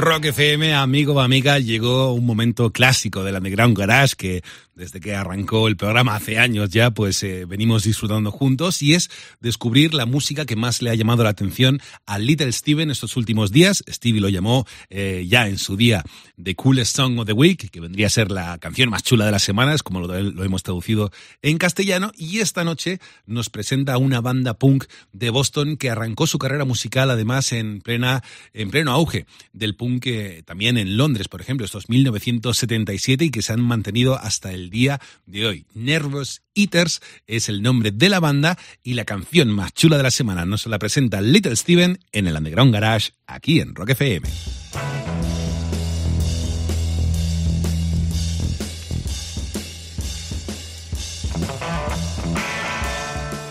Rock 0.04 0.26
FM, 0.26 0.74
amigo 0.74 1.14
o 1.14 1.20
amiga, 1.20 1.58
llegó 1.58 2.12
un 2.12 2.26
momento 2.26 2.72
clásico 2.72 3.22
del 3.22 3.36
Underground 3.36 3.78
Garage 3.78 4.16
que 4.16 4.42
desde 4.74 5.00
que 5.00 5.14
arrancó 5.14 5.68
el 5.68 5.76
programa 5.76 6.16
hace 6.16 6.38
años 6.38 6.70
ya, 6.70 6.90
pues 6.90 7.22
eh, 7.22 7.44
venimos 7.44 7.84
disfrutando 7.84 8.30
juntos 8.30 8.82
y 8.82 8.94
es 8.94 9.10
descubrir 9.40 9.94
la 9.94 10.06
música 10.06 10.46
que 10.46 10.56
más 10.56 10.82
le 10.82 10.90
ha 10.90 10.94
llamado 10.94 11.24
la 11.24 11.30
atención 11.30 11.80
a 12.06 12.18
Little 12.18 12.52
Steven 12.52 12.90
estos 12.90 13.16
últimos 13.16 13.52
días. 13.52 13.84
Stevie 13.88 14.20
lo 14.20 14.28
llamó 14.28 14.66
eh, 14.90 15.24
ya 15.28 15.48
en 15.48 15.58
su 15.58 15.76
día 15.76 16.04
The 16.42 16.54
Coolest 16.54 16.96
Song 16.96 17.18
of 17.18 17.26
the 17.26 17.32
Week, 17.32 17.70
que 17.70 17.80
vendría 17.80 18.08
a 18.08 18.10
ser 18.10 18.30
la 18.30 18.58
canción 18.58 18.90
más 18.90 19.02
chula 19.02 19.26
de 19.26 19.30
las 19.30 19.42
semanas, 19.42 19.82
como 19.82 20.00
lo, 20.00 20.14
hemos 20.14 20.62
traducido 20.62 21.12
en 21.42 21.58
castellano. 21.58 22.12
Y 22.16 22.38
esta 22.38 22.64
noche 22.64 23.00
nos 23.26 23.50
presenta 23.50 23.98
una 23.98 24.20
banda 24.20 24.54
punk 24.54 24.84
de 25.12 25.30
Boston 25.30 25.76
que 25.76 25.90
arrancó 25.90 26.26
su 26.26 26.38
carrera 26.38 26.64
musical 26.64 27.10
además 27.10 27.52
en 27.52 27.80
plena 27.80 28.22
en 28.52 28.70
pleno 28.70 28.92
auge 28.92 29.26
del 29.52 29.74
punk 29.76 30.06
eh, 30.06 30.42
también 30.44 30.78
en 30.78 30.96
Londres, 30.96 31.28
por 31.28 31.40
ejemplo, 31.40 31.64
estos 31.64 31.88
1977 31.88 33.26
y 33.26 33.30
que 33.30 33.42
se 33.42 33.52
han 33.52 33.60
mantenido 33.60 34.16
hasta 34.16 34.52
el 34.52 34.63
día 34.70 35.00
de 35.26 35.46
hoy. 35.46 35.66
Nervous 35.74 36.42
Eaters 36.54 37.00
es 37.26 37.48
el 37.48 37.62
nombre 37.62 37.90
de 37.90 38.08
la 38.08 38.20
banda 38.20 38.58
y 38.82 38.94
la 38.94 39.04
canción 39.04 39.50
más 39.50 39.72
chula 39.72 39.96
de 39.96 40.02
la 40.02 40.10
semana 40.10 40.44
nos 40.44 40.66
la 40.66 40.78
presenta 40.78 41.20
Little 41.20 41.56
Steven 41.56 41.98
en 42.12 42.26
el 42.26 42.36
Underground 42.36 42.72
Garage 42.72 43.10
aquí 43.26 43.60
en 43.60 43.74
Rock 43.74 43.90
FM. 43.90 44.28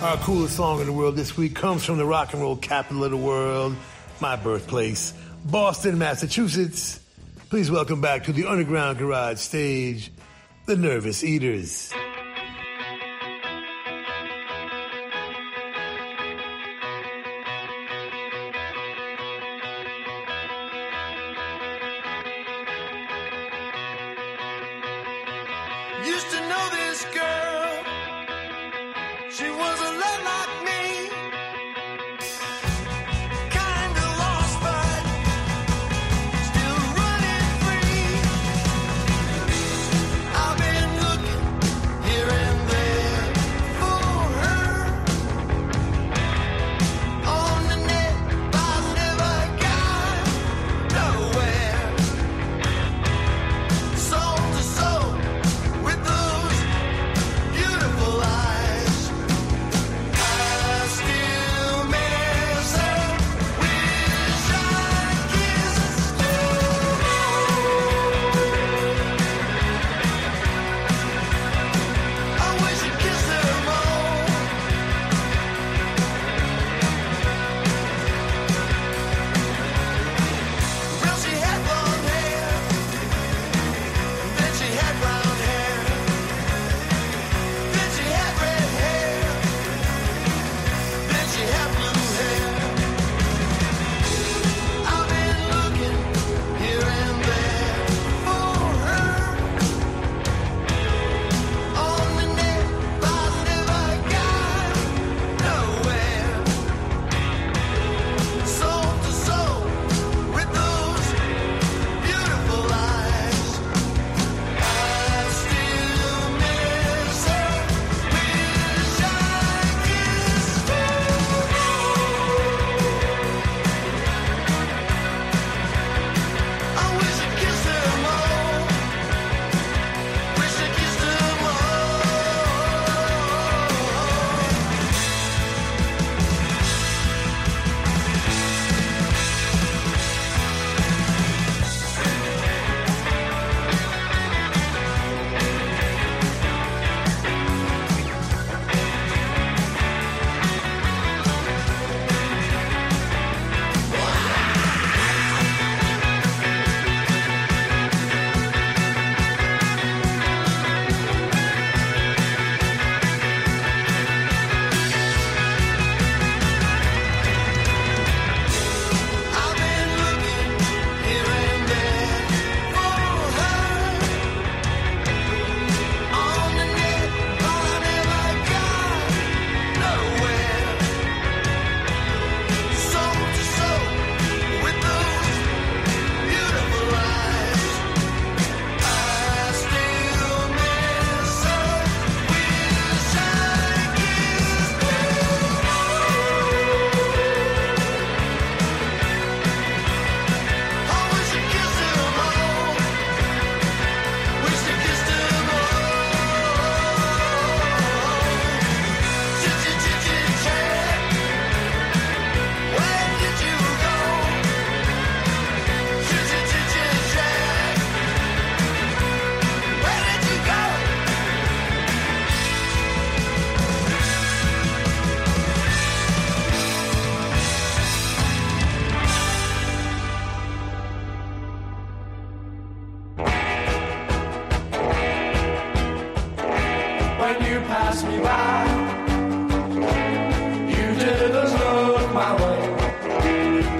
Our 0.03 0.17
coolest 0.17 0.57
song 0.57 0.81
in 0.81 0.85
the 0.85 0.91
world 0.91 1.15
this 1.15 1.37
week 1.37 1.55
comes 1.55 1.85
from 1.85 1.97
the 1.97 2.05
rock 2.05 2.33
and 2.33 2.41
roll 2.41 2.57
capital 2.57 3.05
of 3.05 3.11
the 3.11 3.17
world, 3.17 3.73
my 4.19 4.35
birthplace, 4.35 5.13
Boston, 5.45 5.97
Massachusetts. 5.97 6.99
Please 7.49 7.71
welcome 7.71 8.01
back 8.01 8.25
to 8.25 8.33
the 8.33 8.45
Underground 8.45 8.97
Garage 8.97 9.39
stage, 9.39 10.11
the 10.65 10.77
Nervous 10.77 11.25
Eaters. 11.25 11.91
Used 26.05 26.29
to 26.31 26.39
know 26.47 26.69
this 26.71 27.05
girl. 27.13 27.83
She 29.31 29.49
was 29.49 29.79
a 29.81 29.93
lot 29.99 30.32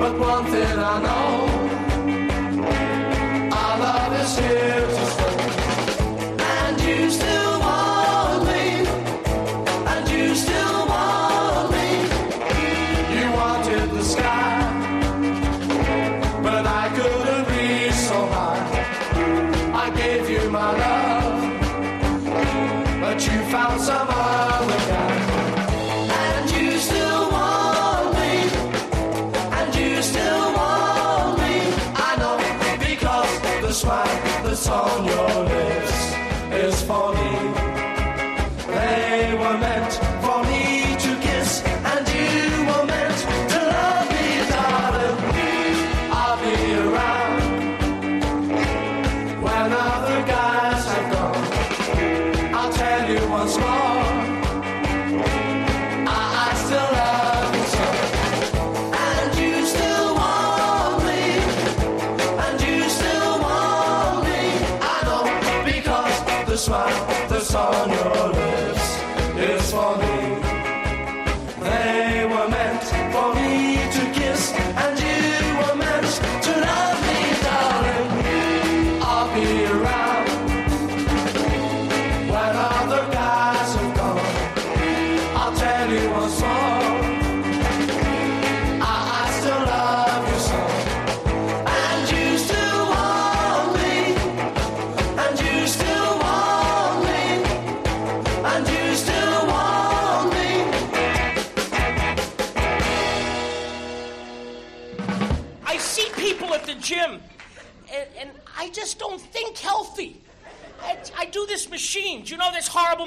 but 0.04 0.20
one 0.20 0.46
thing 0.52 0.80
I 0.80 1.02
know. 1.02 1.63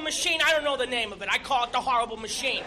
machine. 0.07 0.41
I 0.47 0.53
don't 0.53 0.63
know 0.63 0.77
the 0.77 0.87
name 0.87 1.13
of 1.13 1.21
it. 1.21 1.29
I 1.29 1.37
call 1.39 1.65
it 1.65 1.73
the 1.73 1.81
horrible 1.81 2.17
machine. 2.17 2.63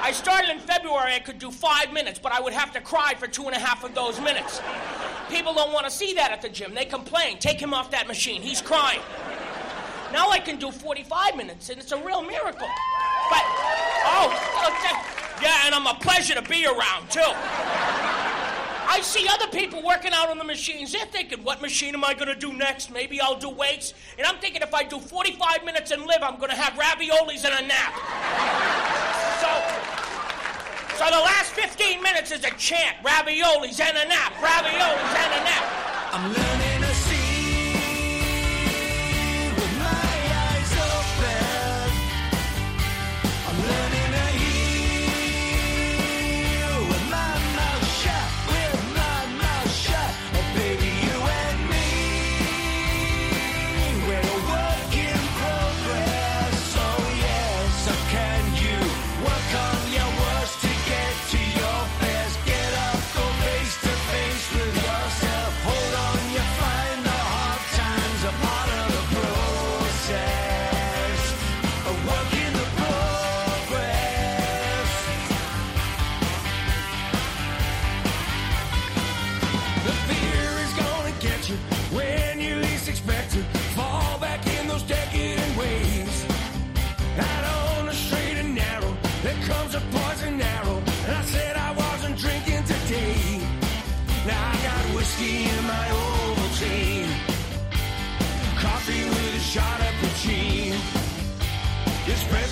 I 0.00 0.12
started 0.12 0.50
in 0.50 0.60
February. 0.60 1.12
I 1.12 1.18
could 1.18 1.40
do 1.40 1.50
five 1.50 1.92
minutes, 1.92 2.20
but 2.22 2.30
I 2.30 2.40
would 2.40 2.52
have 2.52 2.72
to 2.74 2.80
cry 2.80 3.14
for 3.18 3.26
two 3.26 3.46
and 3.46 3.56
a 3.56 3.58
half 3.58 3.82
of 3.82 3.92
those 3.94 4.20
minutes. 4.20 4.62
People 5.28 5.52
don't 5.52 5.72
want 5.72 5.84
to 5.84 5.90
see 5.90 6.14
that 6.14 6.30
at 6.30 6.42
the 6.42 6.48
gym. 6.48 6.72
They 6.72 6.84
complain. 6.84 7.38
Take 7.38 7.58
him 7.58 7.74
off 7.74 7.90
that 7.90 8.06
machine. 8.06 8.40
He's 8.40 8.62
crying. 8.62 9.00
Now 10.12 10.30
I 10.30 10.38
can 10.38 10.56
do 10.60 10.70
45 10.70 11.36
minutes, 11.36 11.70
and 11.70 11.80
it's 11.80 11.90
a 11.90 11.98
real 11.98 12.22
miracle. 12.22 12.68
But, 13.30 13.44
oh, 14.06 14.30
yeah, 15.42 15.66
and 15.66 15.74
I'm 15.74 15.88
a 15.88 15.94
pleasure 15.94 16.34
to 16.34 16.42
be 16.42 16.66
around, 16.66 17.10
too. 17.10 17.32
I 18.94 19.00
see 19.00 19.26
other 19.28 19.48
people 19.48 19.82
working 19.82 20.12
out 20.14 20.30
on 20.30 20.38
the 20.38 20.44
machines. 20.44 20.92
They're 20.92 21.04
thinking, 21.06 21.42
what 21.42 21.60
machine 21.60 21.94
am 21.94 22.04
I 22.04 22.14
going 22.14 22.28
to 22.28 22.36
do 22.36 22.52
next? 22.52 22.92
Maybe 22.92 23.20
I'll 23.20 23.36
do 23.36 23.50
weights. 23.50 23.92
And 24.16 24.24
I'm 24.24 24.36
thinking, 24.36 24.62
if 24.62 24.72
I 24.72 24.84
do 24.84 25.00
45 25.00 25.64
minutes 25.64 25.90
and 25.90 26.06
live, 26.06 26.22
I'm 26.22 26.36
going 26.36 26.50
to 26.50 26.56
have 26.56 26.74
raviolis 26.74 27.44
and 27.44 27.64
a 27.64 27.66
nap. 27.66 27.92
so, 29.42 29.50
so 30.96 31.10
the 31.10 31.22
last 31.24 31.50
15 31.54 32.00
minutes 32.04 32.30
is 32.30 32.44
a 32.44 32.50
chant 32.52 32.96
raviolis 33.02 33.80
and 33.80 33.96
a 33.96 34.06
nap, 34.06 34.32
raviolis 34.34 35.14
and 35.16 35.40
a 35.40 35.44
nap. 35.44 36.53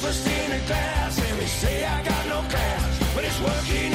breakfast 0.02 0.26
in 0.26 0.50
a 0.50 0.66
glass 0.66 1.30
and 1.30 1.38
they 1.38 1.46
say 1.46 1.84
I 1.84 2.02
got 2.02 2.26
no 2.26 2.40
class, 2.50 3.14
but 3.14 3.24
it's 3.24 3.40
working 3.40 3.91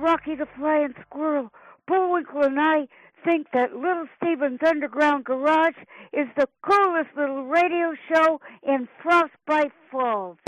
Rocky 0.00 0.34
the 0.34 0.46
Flying 0.56 0.94
Squirrel, 1.02 1.52
Bullwinkle 1.86 2.42
and 2.42 2.58
I 2.58 2.88
think 3.22 3.48
that 3.52 3.74
Little 3.74 4.06
Steven's 4.16 4.60
Underground 4.66 5.26
Garage 5.26 5.76
is 6.14 6.26
the 6.38 6.48
coolest 6.62 7.10
little 7.14 7.44
radio 7.44 7.92
show 8.10 8.40
in 8.62 8.88
Frostbite 9.02 9.72
Falls. 9.90 10.38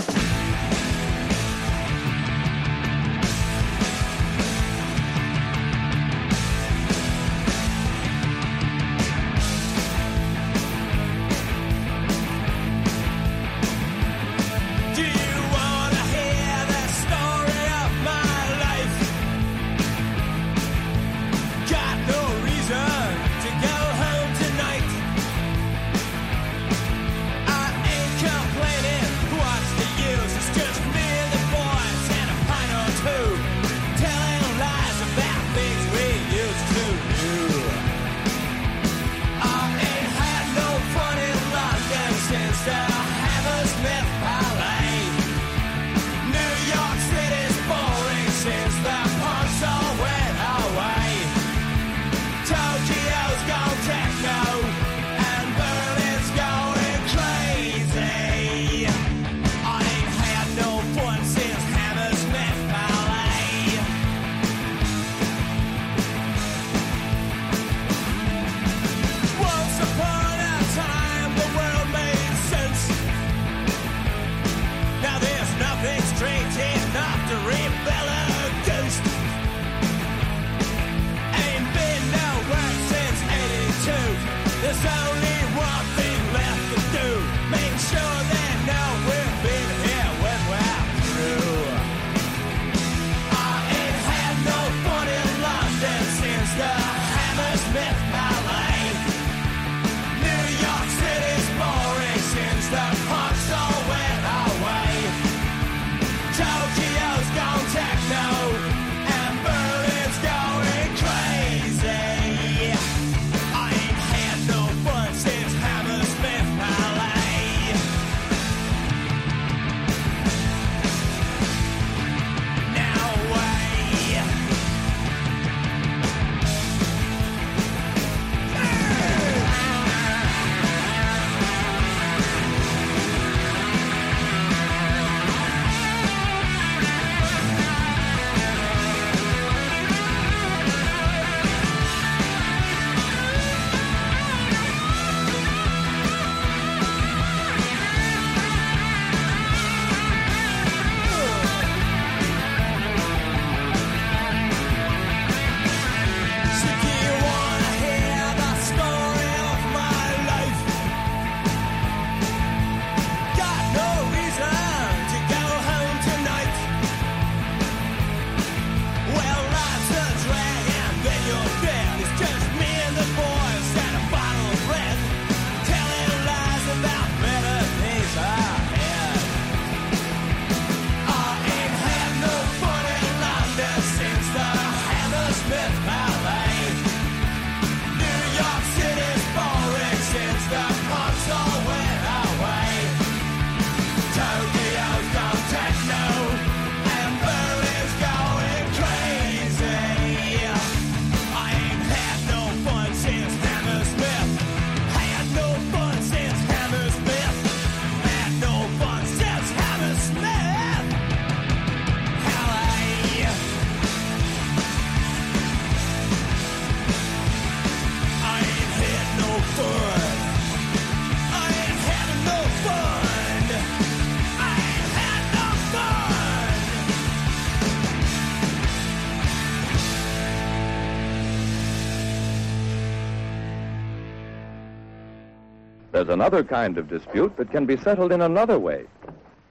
There's 236.03 236.15
another 236.15 236.43
kind 236.43 236.79
of 236.79 236.89
dispute 236.89 237.37
that 237.37 237.53
can 237.53 237.65
be 237.65 237.77
settled 237.77 238.11
in 238.11 238.23
another 238.23 238.59
way. 238.59 238.87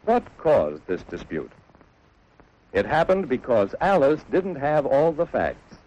What 0.03 0.37
caused 0.37 0.85
this 0.85 1.01
dispute? 1.03 1.49
It 2.73 2.85
happened 2.85 3.29
because 3.29 3.73
Alice 3.79 4.19
didn't 4.29 4.57
have 4.57 4.85
all 4.85 5.13
the 5.13 5.25
facts. 5.25 5.77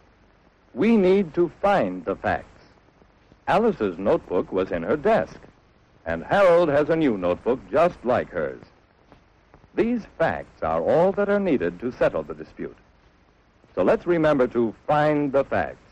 We 0.72 0.96
need 0.96 1.34
to 1.34 1.52
find 1.60 2.02
the 2.06 2.16
facts. 2.16 2.62
Alice's 3.46 3.98
notebook 3.98 4.52
was 4.52 4.70
in 4.70 4.82
her 4.84 4.96
desk, 4.96 5.36
and 6.06 6.24
Harold 6.24 6.70
has 6.70 6.88
a 6.88 6.96
new 6.96 7.18
notebook 7.18 7.60
just 7.70 8.02
like 8.02 8.30
hers. 8.30 8.62
These 9.74 10.06
facts 10.16 10.62
are 10.62 10.80
all 10.80 11.12
that 11.12 11.28
are 11.28 11.38
needed 11.38 11.78
to 11.80 11.92
settle 11.92 12.22
the 12.22 12.32
dispute. 12.32 12.78
So 13.74 13.82
let's 13.82 14.06
remember 14.06 14.46
to 14.46 14.74
find 14.86 15.30
the 15.30 15.44
facts. 15.44 15.84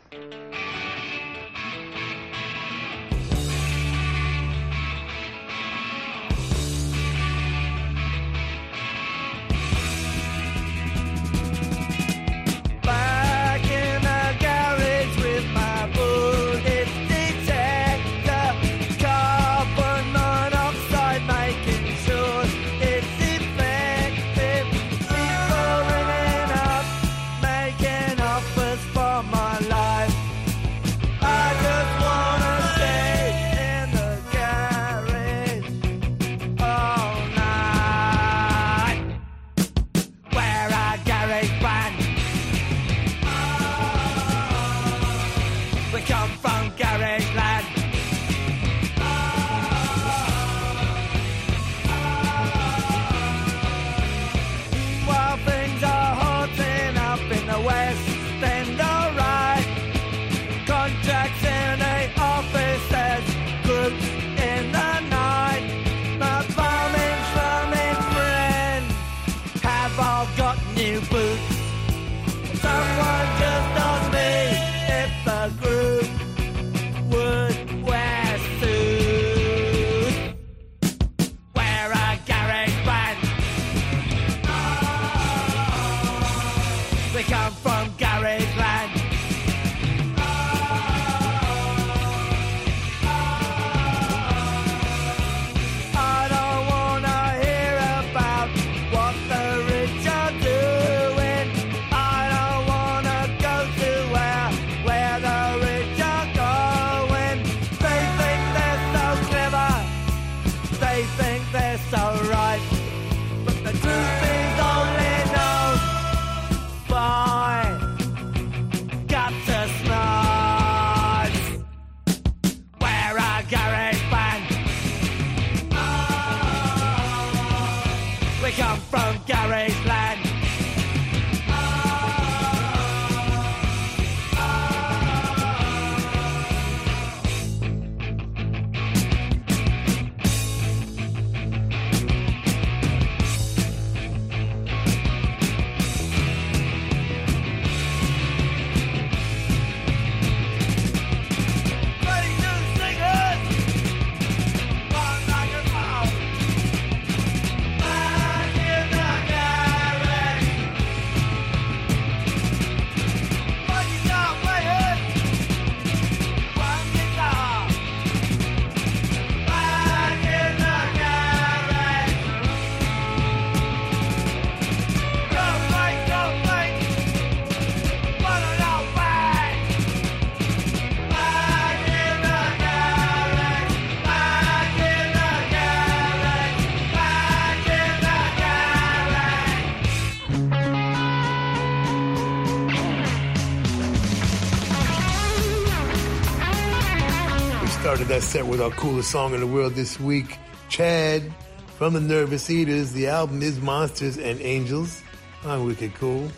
That 198.13 198.21
set 198.21 198.45
with 198.45 198.61
our 198.61 198.69
coolest 198.69 199.09
song 199.09 199.33
in 199.33 199.39
the 199.39 199.47
world 199.47 199.73
this 199.73 199.99
week, 199.99 200.37
Chad 200.69 201.33
from 201.77 201.95
the 201.95 201.99
Nervous 201.99 202.47
Eaters. 202.47 202.93
The 202.93 203.07
album 203.07 203.41
is 203.41 203.59
Monsters 203.59 204.19
and 204.19 204.39
Angels 204.39 205.01
on 205.43 205.65
Wicked 205.65 205.95
Cool. 205.95 206.29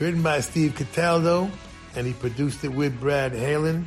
Written 0.00 0.24
by 0.24 0.40
Steve 0.40 0.74
Cataldo, 0.74 1.48
and 1.94 2.04
he 2.04 2.14
produced 2.14 2.64
it 2.64 2.70
with 2.70 2.98
Brad 2.98 3.32
Halen. 3.32 3.84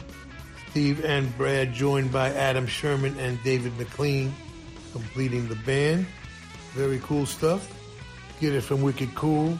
Steve 0.69 1.03
and 1.03 1.37
Brad 1.37 1.73
joined 1.73 2.13
by 2.13 2.33
Adam 2.33 2.65
Sherman 2.65 3.19
and 3.19 3.43
David 3.43 3.77
McLean, 3.77 4.33
completing 4.93 5.49
the 5.49 5.55
band. 5.55 6.07
Very 6.75 6.99
cool 6.99 7.25
stuff. 7.25 7.69
Get 8.39 8.53
it 8.53 8.61
from 8.61 8.81
Wicked 8.81 9.15
Cool. 9.15 9.59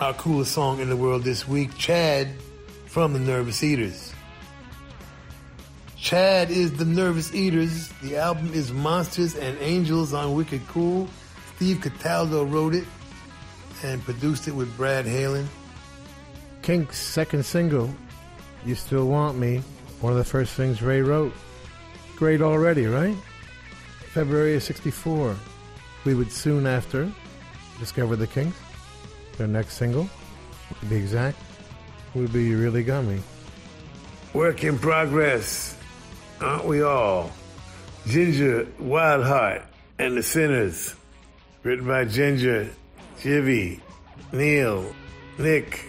Our 0.00 0.14
coolest 0.14 0.52
song 0.52 0.80
in 0.80 0.88
the 0.88 0.96
world 0.96 1.24
this 1.24 1.46
week, 1.46 1.76
Chad 1.76 2.28
from 2.86 3.12
the 3.12 3.20
Nervous 3.20 3.62
Eaters. 3.62 4.14
Chad 5.98 6.50
is 6.50 6.74
the 6.74 6.84
Nervous 6.84 7.34
Eaters. 7.34 7.88
The 8.02 8.16
album 8.16 8.52
is 8.52 8.70
Monsters 8.70 9.34
and 9.34 9.56
Angels 9.60 10.12
on 10.12 10.34
Wicked 10.34 10.66
Cool. 10.68 11.08
Steve 11.56 11.80
Cataldo 11.80 12.44
wrote 12.44 12.74
it 12.74 12.84
and 13.82 14.02
produced 14.04 14.46
it 14.46 14.52
with 14.52 14.74
Brad 14.76 15.06
Halen. 15.06 15.46
Kink's 16.62 16.98
second 16.98 17.44
single, 17.44 17.94
You 18.64 18.74
Still 18.74 19.08
Want 19.08 19.38
Me, 19.38 19.62
one 20.00 20.12
of 20.12 20.18
the 20.18 20.24
first 20.24 20.54
things 20.54 20.82
Ray 20.82 21.00
wrote. 21.00 21.32
Great 22.14 22.42
already, 22.42 22.86
right? 22.86 23.16
February 24.12 24.54
of 24.56 24.62
64. 24.62 25.34
We 26.04 26.14
would 26.14 26.30
soon 26.30 26.66
after 26.66 27.10
discover 27.78 28.16
the 28.16 28.26
Kinks. 28.26 28.58
Their 29.38 29.46
next 29.46 29.74
single, 29.74 30.08
to 30.80 30.86
be 30.86 30.96
exact, 30.96 31.38
would 32.14 32.32
be 32.32 32.54
Really 32.54 32.84
Me. 32.84 33.20
Work 34.32 34.64
in 34.64 34.78
progress, 34.78 35.75
aren't 36.40 36.66
we 36.66 36.82
all? 36.82 37.30
Ginger 38.06 38.66
Wildheart 38.80 39.62
and 39.98 40.16
the 40.16 40.22
Sinners. 40.22 40.94
Written 41.62 41.86
by 41.86 42.04
Ginger, 42.04 42.70
Jivy, 43.18 43.80
Neil, 44.32 44.94
Nick. 45.38 45.84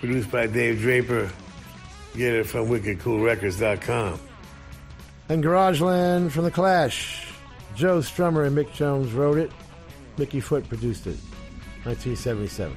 Produced 0.00 0.30
by 0.30 0.46
Dave 0.46 0.80
Draper. 0.80 1.30
Get 2.16 2.34
it 2.34 2.46
from 2.46 2.68
wickedcoolrecords.com. 2.68 4.20
And 5.28 5.42
Garageland 5.42 6.30
from 6.30 6.44
The 6.44 6.50
Clash. 6.50 7.26
Joe 7.74 7.98
Strummer 7.98 8.46
and 8.46 8.56
Mick 8.56 8.72
Jones 8.72 9.12
wrote 9.12 9.38
it. 9.38 9.50
Mickey 10.16 10.40
Foote 10.40 10.68
produced 10.68 11.06
it. 11.06 11.18
1977. 11.84 12.76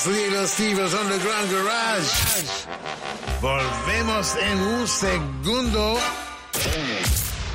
Es 0.00 0.06
Little 0.06 0.46
Steve's 0.46 0.94
Underground 0.94 1.52
Garage. 1.52 2.08
Volvemos 3.40 4.36
en 4.36 4.58
un 4.58 4.88
segundo 4.88 5.98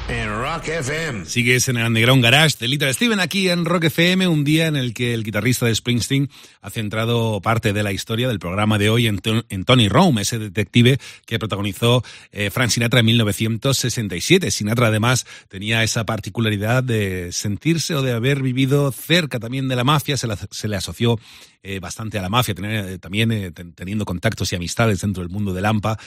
en 0.08 0.30
Rock 0.30 0.68
FM. 0.68 1.26
Sigues 1.26 1.70
en 1.70 1.78
el 1.78 1.88
Underground 1.88 2.24
Garage 2.24 2.58
de 2.60 2.68
Little 2.68 2.94
Steven 2.94 3.20
aquí 3.20 3.50
en 3.50 3.66
Rock 3.66 3.86
FM, 3.86 4.28
un 4.28 4.44
día 4.44 4.68
en 4.68 4.76
el 4.76 4.94
que 4.94 5.14
el 5.14 5.24
guitarrista 5.24 5.66
de 5.66 5.74
Springsteen 5.74 6.30
ha 6.62 6.70
centrado 6.70 7.42
parte 7.42 7.74
de 7.74 7.84
la 7.84 7.92
historia 7.92 8.28
del 8.28 8.40
programa 8.40 8.78
de 8.78 8.90
hoy 8.90 9.08
en, 9.08 9.22
en 9.50 9.66
Tony 9.66 9.88
Rome, 9.88 10.22
ese 10.22 10.38
detective 10.38 11.00
que 11.26 11.40
protagonizó 11.40 12.04
eh, 12.32 12.50
Frank 12.52 12.70
Sinatra 12.70 13.00
en 13.00 13.08
1967. 13.08 14.52
Sinatra 14.52 14.88
además 14.88 15.26
tenía 15.50 15.84
esa 15.84 16.06
particularidad 16.06 16.84
de 16.84 17.32
sentirse 17.32 17.96
o 17.96 18.02
de 18.02 18.12
haber 18.12 18.44
vivido 18.44 18.92
cerca 18.92 19.40
también 19.40 19.68
de 19.68 19.76
la 19.76 19.84
mafia, 19.84 20.18
se 20.18 20.68
le 20.68 20.76
asoció 20.76 21.20
eh, 21.66 21.80
bastante 21.80 22.20
a 22.20 22.22
la 22.22 22.30
mafia, 22.30 22.54
tener, 22.54 22.86
eh, 22.86 22.98
también 23.00 23.32
eh, 23.32 23.52
ten- 23.52 23.74
teniendo 23.74 24.06
contactos 24.06 24.52
y 24.54 24.56
amistades 24.56 25.02
dentro 25.02 25.24
del 25.24 25.32
mundo 25.32 25.52
del 25.54 25.66
AMPA, 25.66 25.98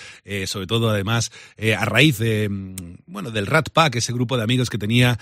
sobre 0.46 0.66
todo 0.66 0.88
además 0.90 1.30
a 1.76 1.84
raíz 1.84 2.18
de, 2.18 2.48
mm, 2.48 2.74
bueno, 3.06 3.30
del 3.30 3.46
Rat 3.46 3.70
Pack, 3.70 3.96
ese 3.96 4.12
grupo 4.12 4.36
de 4.36 4.44
amigos 4.44 4.70
que 4.70 4.78
tenía 4.78 5.18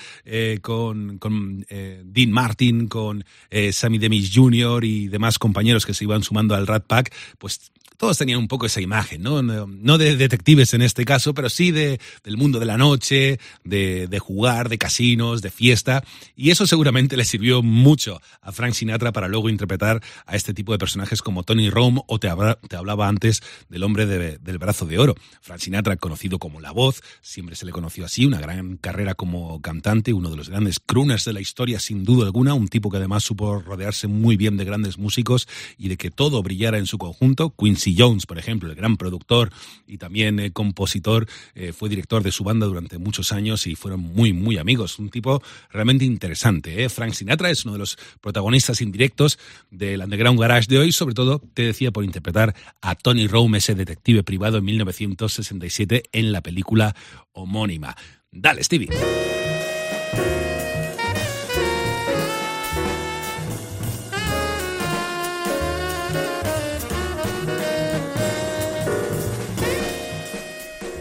con, 0.60 1.18
con 1.18 1.64
Dean 2.04 2.30
Martin, 2.30 2.88
con 2.88 3.24
Sammy 3.72 3.98
Demis 3.98 4.30
Jr. 4.34 4.84
y 4.84 5.08
demás 5.08 5.38
compañeros 5.38 5.86
que 5.86 5.94
se 5.94 6.04
iban 6.04 6.22
sumando 6.22 6.54
al 6.54 6.66
Rat 6.66 6.86
Pack, 6.86 7.12
pues 7.38 7.72
todos 7.96 8.18
tenían 8.18 8.38
un 8.38 8.48
poco 8.48 8.66
esa 8.66 8.80
imagen, 8.80 9.22
¿no? 9.22 9.42
No, 9.42 9.98
de 9.98 10.16
detectives 10.16 10.74
en 10.74 10.82
este 10.82 11.04
caso, 11.04 11.34
pero 11.34 11.48
sí 11.48 11.70
de, 11.70 12.00
del 12.24 12.36
mundo 12.36 12.58
de 12.58 12.66
la 12.66 12.76
noche, 12.76 13.38
de, 13.64 14.06
de 14.08 14.18
jugar, 14.18 14.68
de 14.68 14.78
casinos, 14.78 15.42
de 15.42 15.50
fiesta. 15.50 16.04
Y 16.34 16.50
eso 16.50 16.66
seguramente 16.66 17.16
le 17.16 17.24
sirvió 17.24 17.62
mucho 17.62 18.20
a 18.40 18.52
Frank 18.52 18.74
Sinatra 18.74 19.12
para 19.12 19.28
luego 19.28 19.48
interpretar 19.48 20.02
a 20.26 20.36
este 20.36 20.54
tipo 20.54 20.72
de 20.72 20.78
personajes 20.78 21.22
como 21.22 21.42
Tony 21.42 21.70
Rome 21.70 22.02
o 22.06 22.18
te, 22.18 22.28
habla- 22.28 22.58
te 22.68 22.76
hablaba 22.76 23.08
antes 23.08 23.42
del 23.68 23.82
hombre 23.82 24.06
de- 24.06 24.38
del 24.38 24.58
brazo 24.58 24.86
de 24.86 24.98
oro. 24.98 25.14
Frank 25.40 25.60
Sinatra, 25.60 25.96
conocido 25.96 26.38
como 26.38 26.60
La 26.60 26.72
Voz, 26.72 27.02
siempre 27.22 27.56
se 27.56 27.66
le 27.66 27.72
conoció 27.72 28.04
así, 28.04 28.26
una 28.26 28.40
gran 28.40 28.76
carrera 28.76 29.14
como 29.14 29.60
cantante, 29.62 30.12
uno 30.12 30.30
de 30.30 30.36
los 30.36 30.48
grandes 30.48 30.80
crooners 30.80 31.24
de 31.24 31.32
la 31.32 31.40
historia 31.40 31.80
sin 31.80 32.04
duda 32.04 32.26
alguna, 32.26 32.54
un 32.54 32.68
tipo 32.68 32.90
que 32.90 32.96
además 32.98 33.24
supo 33.24 33.60
rodearse 33.60 34.06
muy 34.06 34.36
bien 34.36 34.56
de 34.56 34.64
grandes 34.64 34.98
músicos 34.98 35.48
y 35.78 35.88
de 35.88 35.96
que 35.96 36.10
todo 36.10 36.42
brillara 36.42 36.78
en 36.78 36.86
su 36.86 36.98
conjunto. 36.98 37.54
Quincy 37.56 37.85
Jones, 37.96 38.26
por 38.26 38.38
ejemplo, 38.38 38.70
el 38.70 38.74
gran 38.74 38.96
productor 38.96 39.50
y 39.86 39.98
también 39.98 40.40
eh, 40.40 40.50
compositor, 40.52 41.26
eh, 41.54 41.72
fue 41.72 41.88
director 41.88 42.22
de 42.22 42.32
su 42.32 42.44
banda 42.44 42.66
durante 42.66 42.98
muchos 42.98 43.32
años 43.32 43.66
y 43.66 43.76
fueron 43.76 44.00
muy, 44.00 44.32
muy 44.32 44.58
amigos. 44.58 44.98
Un 44.98 45.10
tipo 45.10 45.42
realmente 45.70 46.04
interesante. 46.04 46.82
¿eh? 46.82 46.88
Frank 46.88 47.12
Sinatra 47.12 47.50
es 47.50 47.64
uno 47.64 47.74
de 47.74 47.80
los 47.80 47.98
protagonistas 48.20 48.80
indirectos 48.80 49.38
del 49.70 50.00
Underground 50.00 50.40
Garage 50.40 50.66
de 50.68 50.78
hoy, 50.78 50.92
sobre 50.92 51.14
todo, 51.14 51.42
te 51.54 51.62
decía, 51.62 51.90
por 51.90 52.04
interpretar 52.04 52.54
a 52.80 52.94
Tony 52.94 53.26
Rome, 53.26 53.58
ese 53.58 53.74
detective 53.74 54.22
privado 54.22 54.58
en 54.58 54.64
1967 54.64 56.04
en 56.12 56.32
la 56.32 56.40
película 56.40 56.96
homónima. 57.32 57.94
Dale, 58.32 58.64
Stevie. 58.64 59.35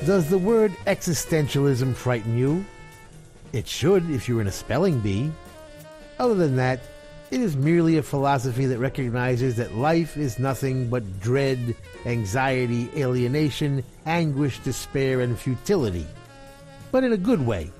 Does 0.05 0.29
the 0.29 0.37
word 0.37 0.71
existentialism 0.85 1.95
frighten 1.95 2.37
you? 2.37 2.63
It 3.53 3.67
should 3.67 4.07
if 4.11 4.29
you're 4.29 4.39
in 4.39 4.45
a 4.45 4.51
spelling 4.51 4.99
bee. 4.99 5.31
Other 6.19 6.35
than 6.35 6.57
that, 6.57 6.81
it 7.31 7.41
is 7.41 7.57
merely 7.57 7.97
a 7.97 8.03
philosophy 8.03 8.67
that 8.67 8.77
recognizes 8.77 9.55
that 9.55 9.73
life 9.73 10.15
is 10.15 10.37
nothing 10.37 10.91
but 10.91 11.21
dread, 11.21 11.75
anxiety, 12.05 12.87
alienation, 12.95 13.83
anguish, 14.05 14.59
despair, 14.59 15.21
and 15.21 15.39
futility. 15.39 16.05
But 16.91 17.03
in 17.03 17.13
a 17.13 17.17
good 17.17 17.43
way. 17.43 17.71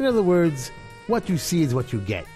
In 0.00 0.06
other 0.06 0.24
words, 0.24 0.72
what 1.06 1.28
you 1.28 1.38
see 1.38 1.62
is 1.62 1.76
what 1.76 1.92
you 1.92 2.00
get. 2.00 2.26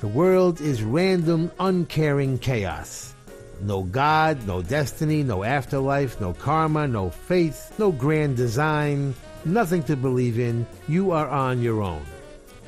The 0.00 0.08
world 0.08 0.60
is 0.60 0.82
random, 0.82 1.52
uncaring 1.60 2.40
chaos. 2.40 3.14
No 3.62 3.84
God, 3.84 4.44
no 4.44 4.60
destiny, 4.60 5.22
no 5.22 5.44
afterlife, 5.44 6.20
no 6.20 6.32
karma, 6.32 6.88
no 6.88 7.10
faith, 7.10 7.72
no 7.78 7.92
grand 7.92 8.36
design, 8.36 9.14
nothing 9.44 9.84
to 9.84 9.96
believe 9.96 10.40
in. 10.40 10.66
You 10.88 11.12
are 11.12 11.28
on 11.28 11.62
your 11.62 11.80
own. 11.80 12.04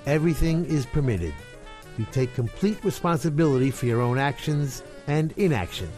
Everything 0.07 0.65
is 0.66 0.87
permitted. 0.87 1.35
You 1.99 2.07
take 2.12 2.35
complete 2.35 2.85
responsibility 2.85 3.73
for 3.73 3.87
your 3.87 4.01
own 4.01 4.19
actions 4.19 4.85
and 5.09 5.33
inaction. 5.37 5.91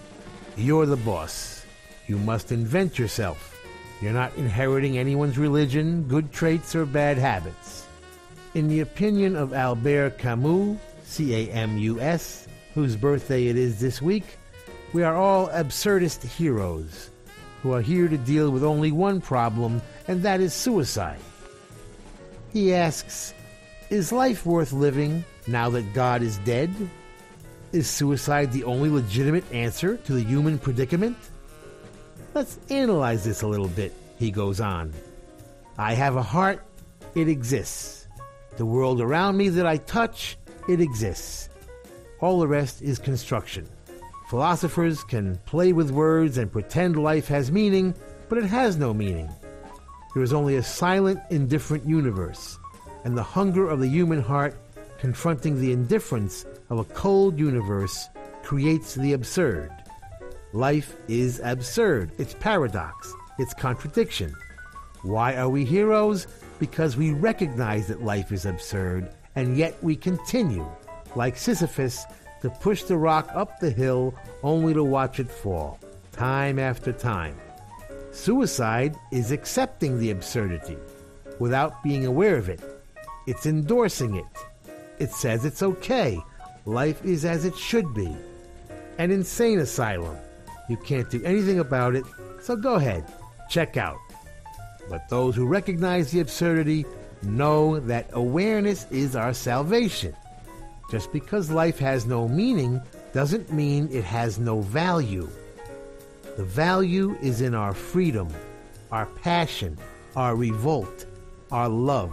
You're 0.57 0.87
the 0.87 0.97
boss. 0.97 1.65
You 2.07 2.17
must 2.17 2.51
invent 2.51 2.99
yourself. 2.99 3.53
You're 4.01 4.13
not 4.13 4.35
inheriting 4.37 4.97
anyone's 4.97 5.37
religion, 5.37 6.05
good 6.05 6.33
traits, 6.33 6.75
or 6.75 6.87
bad 6.87 7.19
habits. 7.19 7.87
In 8.55 8.69
the 8.69 8.81
opinion 8.81 9.37
of 9.37 9.53
Albert 9.53 10.19
Camus, 10.19 10.79
C 11.05 11.35
A 11.35 11.53
M 11.53 11.77
U 11.77 12.01
S, 12.01 12.49
whose 12.75 12.97
birthday 12.97 13.49
it 13.49 13.57
is 13.57 13.81
this 13.81 14.01
week, 14.01 14.25
we 14.97 15.03
are 15.03 15.15
all 15.15 15.49
absurdist 15.49 16.25
heroes 16.25 17.11
who 17.63 17.71
are 17.75 17.83
here 17.83 18.09
to 18.09 18.17
deal 18.17 18.51
with 18.51 18.65
only 18.65 18.91
one 18.91 19.21
problem, 19.21 19.83
and 20.09 20.23
that 20.23 20.41
is 20.41 20.55
suicide. 20.55 21.19
He 22.51 22.73
asks, 22.73 23.35
Is 23.91 24.11
life 24.11 24.47
worth 24.47 24.73
living 24.73 25.23
now 25.47 25.69
that 25.69 25.93
God 25.93 26.23
is 26.23 26.39
dead? 26.39 26.75
Is 27.73 27.91
suicide 27.91 28.53
the 28.53 28.65
only 28.65 28.89
legitimate 28.89 29.45
answer 29.53 29.99
to 29.99 30.15
the 30.15 30.23
human 30.23 30.59
predicament? 30.59 31.19
Let's 32.33 32.59
analyze 32.71 33.23
this 33.23 33.43
a 33.43 33.47
little 33.47 33.69
bit, 33.69 33.93
he 34.19 34.31
goes 34.31 34.63
on. 34.63 34.95
I 35.77 35.93
have 35.93 36.17
a 36.17 36.23
heart, 36.23 36.65
it 37.15 37.29
exists. 37.29 38.09
The 38.57 38.65
world 38.65 39.03
around 39.03 39.37
me 39.37 39.51
that 39.51 39.67
I 39.67 39.77
touch, 39.77 40.39
it 40.71 40.81
exists. 40.81 41.51
All 42.21 42.41
the 42.41 42.49
rest 42.49 42.81
is 42.81 42.99
construction. 42.99 43.69
Philosophers 44.29 45.05
can 45.05 45.37
play 45.47 45.73
with 45.73 45.93
words 45.93 46.37
and 46.37 46.51
pretend 46.51 46.97
life 46.97 47.29
has 47.29 47.53
meaning, 47.53 47.95
but 48.29 48.39
it 48.39 48.45
has 48.45 48.77
no 48.77 48.93
meaning. 48.93 49.31
There 50.15 50.23
is 50.23 50.33
only 50.33 50.57
a 50.57 50.65
silent, 50.65 51.21
indifferent 51.31 51.87
universe, 51.87 52.59
and 53.05 53.17
the 53.17 53.23
hunger 53.23 53.69
of 53.69 53.79
the 53.79 53.87
human 53.89 54.21
heart 54.21 54.57
confronting 54.99 55.61
the 55.61 55.71
indifference 55.71 56.45
of 56.71 56.81
a 56.81 56.85
cold 56.85 57.39
universe 57.39 58.09
creates 58.43 58.97
the 58.97 59.13
absurd. 59.13 59.71
Life 60.53 60.97
is 61.07 61.41
absurd. 61.45 62.11
It's 62.19 62.35
paradox. 62.35 63.13
It's 63.39 63.55
contradiction. 63.55 64.35
Why 65.03 65.37
are 65.37 65.49
we 65.49 65.65
heroes? 65.65 66.27
Because 66.59 66.97
we 66.97 67.13
recognize 67.13 67.87
that 67.87 68.03
life 68.03 68.33
is 68.33 68.45
absurd, 68.45 69.09
and 69.37 69.57
yet 69.57 69.77
we 69.85 69.95
continue, 69.95 70.67
like 71.15 71.37
Sisyphus, 71.37 72.05
to 72.43 72.51
push 72.51 72.83
the 72.85 72.97
rock 72.97 73.29
up 73.35 73.61
the 73.61 73.71
hill 73.71 74.15
only 74.43 74.75
to 74.75 74.85
watch 74.85 75.21
it 75.21 75.31
fall, 75.31 75.79
time 76.13 76.59
after 76.59 76.93
time. 76.93 77.37
Suicide 78.13 78.97
is 79.13 79.31
accepting 79.31 79.99
the 79.99 80.11
absurdity 80.11 80.79
without 81.39 81.83
being 81.83 82.07
aware 82.07 82.37
of 82.37 82.49
it. 82.49 82.61
It's 83.27 83.47
endorsing 83.47 84.17
it. 84.17 84.25
It 84.99 85.11
says 85.11 85.45
it's 85.45 85.63
okay. 85.63 86.19
Life 86.65 87.05
is 87.05 87.25
as 87.25 87.45
it 87.45 87.57
should 87.57 87.93
be. 87.95 88.17
An 88.99 89.11
insane 89.11 89.59
asylum. 89.59 90.17
You 90.69 90.77
can't 90.77 91.11
do 91.11 91.23
anything 91.25 91.61
about 91.61 91.95
it, 91.95 92.05
so 92.41 92.57
go 92.57 92.75
ahead, 92.75 93.05
check 93.49 93.77
out. 93.77 93.99
But 94.89 95.09
those 95.09 95.37
who 95.37 95.47
recognize 95.47 96.11
the 96.11 96.21
absurdity 96.21 96.87
know 97.23 97.81
that 97.81 98.11
awareness 98.13 98.87
is 98.91 99.17
our 99.17 99.35
salvation. 99.35 100.15
Just 100.91 101.13
because 101.13 101.51
life 101.51 101.79
has 101.79 102.07
no 102.07 102.29
meaning 102.29 102.81
doesn't 103.13 103.53
mean 103.53 103.89
it 103.91 104.05
has 104.05 104.39
no 104.39 104.61
value. 104.61 105.29
The 106.37 106.45
value 106.45 107.17
is 107.23 107.41
in 107.41 107.55
our 107.55 107.73
freedom, 107.73 108.29
our 108.93 109.07
passion, 109.07 109.79
our 110.15 110.37
revolt, 110.37 111.07
our 111.51 111.69
love. 111.69 112.13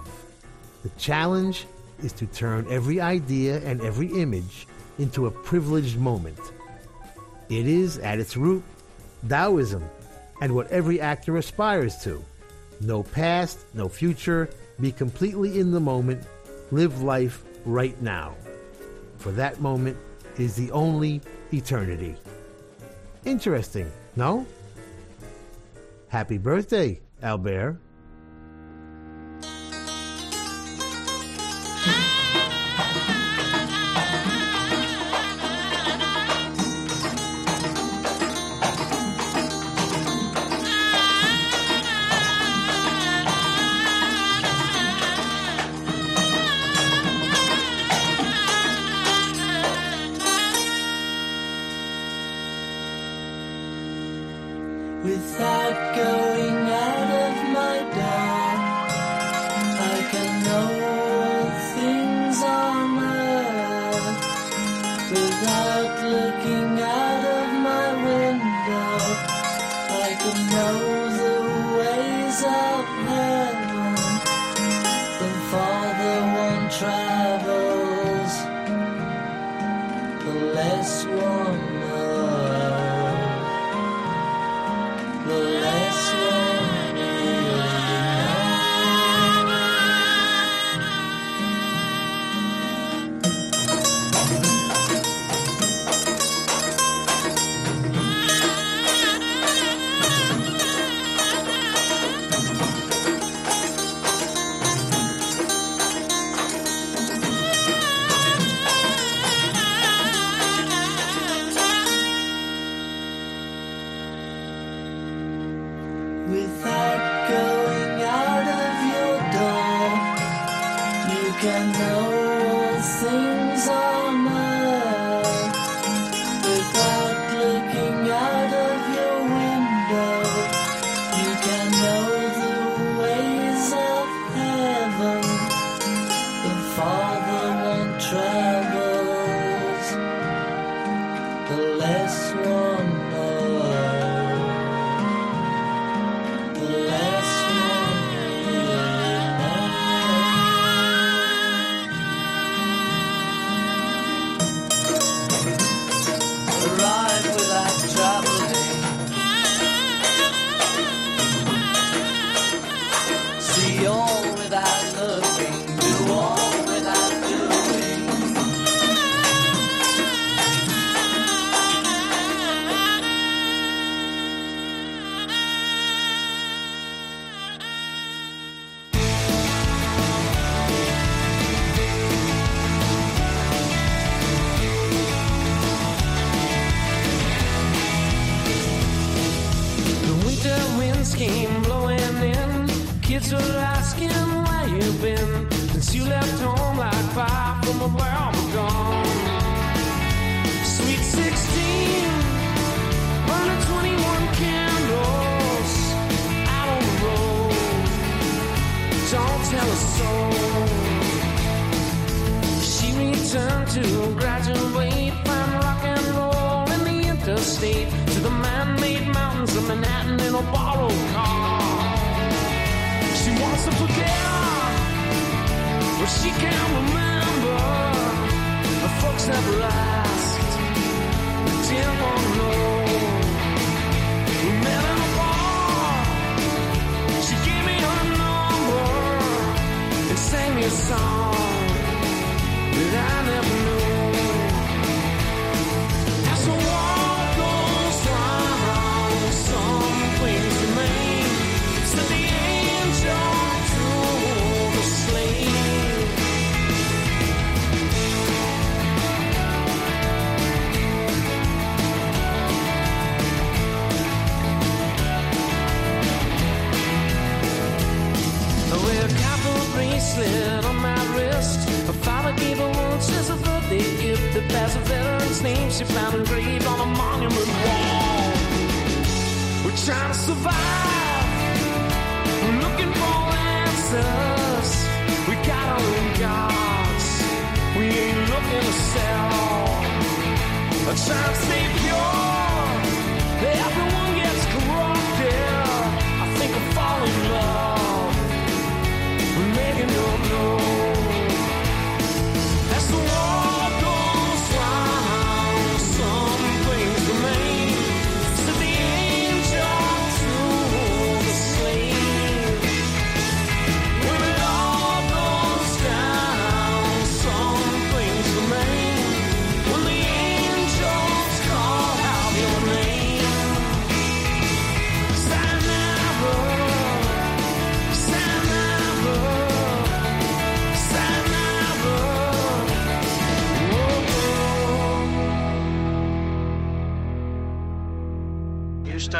The 0.83 0.89
challenge 0.97 1.65
is 2.01 2.13
to 2.13 2.25
turn 2.27 2.65
every 2.69 2.99
idea 2.99 3.61
and 3.63 3.81
every 3.81 4.07
image 4.07 4.67
into 4.97 5.27
a 5.27 5.31
privileged 5.31 5.97
moment. 5.97 6.39
It 7.49 7.67
is, 7.67 7.97
at 7.99 8.19
its 8.19 8.37
root, 8.37 8.63
Taoism 9.27 9.83
and 10.41 10.53
what 10.53 10.69
every 10.71 10.99
actor 10.99 11.37
aspires 11.37 11.97
to. 12.03 12.23
No 12.81 13.03
past, 13.03 13.59
no 13.73 13.87
future, 13.87 14.49
be 14.81 14.91
completely 14.91 15.59
in 15.59 15.71
the 15.71 15.79
moment, 15.79 16.23
live 16.71 17.01
life 17.01 17.43
right 17.65 17.99
now. 18.01 18.35
For 19.23 19.31
that 19.31 19.61
moment 19.61 19.95
is 20.37 20.53
the 20.57 20.69
only 20.71 21.21
eternity. 21.53 22.17
Interesting, 23.23 23.89
no? 24.17 24.45
Happy 26.09 26.37
birthday, 26.37 26.99
Albert. 27.21 27.77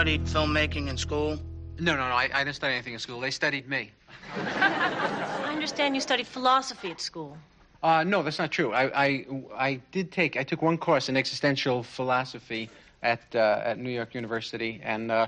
Studied 0.03 0.25
filmmaking 0.25 0.89
in 0.89 0.97
school? 0.97 1.39
No, 1.79 1.95
no, 1.95 2.09
no. 2.09 2.13
I, 2.13 2.29
I 2.33 2.43
didn't 2.43 2.57
study 2.57 2.73
anything 2.73 2.91
in 2.91 2.99
school. 2.99 3.21
They 3.21 3.31
studied 3.31 3.69
me. 3.69 3.89
I 4.35 5.49
understand 5.49 5.95
you 5.95 6.01
studied 6.01 6.27
philosophy 6.27 6.91
at 6.91 6.99
school. 6.99 7.37
Uh, 7.81 8.03
no, 8.03 8.21
that's 8.21 8.37
not 8.37 8.51
true. 8.51 8.73
I, 8.73 9.05
I, 9.05 9.25
I 9.55 9.79
did 9.93 10.11
take, 10.11 10.35
I 10.35 10.43
took 10.43 10.61
one 10.61 10.77
course 10.77 11.07
in 11.07 11.15
existential 11.15 11.83
philosophy 11.83 12.69
at 13.01 13.21
uh, 13.33 13.61
at 13.63 13.77
New 13.79 13.91
York 13.91 14.13
University, 14.13 14.81
and 14.83 15.09
uh, 15.09 15.27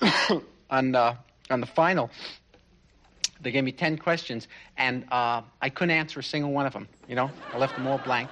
on 0.70 0.94
uh, 0.94 1.16
on 1.50 1.60
the 1.60 1.66
final, 1.66 2.10
they 3.42 3.50
gave 3.50 3.64
me 3.64 3.72
ten 3.72 3.98
questions, 3.98 4.48
and 4.78 5.04
uh, 5.12 5.42
I 5.60 5.68
couldn't 5.68 5.96
answer 5.98 6.20
a 6.20 6.24
single 6.24 6.50
one 6.50 6.64
of 6.64 6.72
them. 6.72 6.88
You 7.08 7.16
know, 7.16 7.30
I 7.52 7.58
left 7.58 7.76
them 7.76 7.86
all 7.86 7.98
blank. 7.98 8.30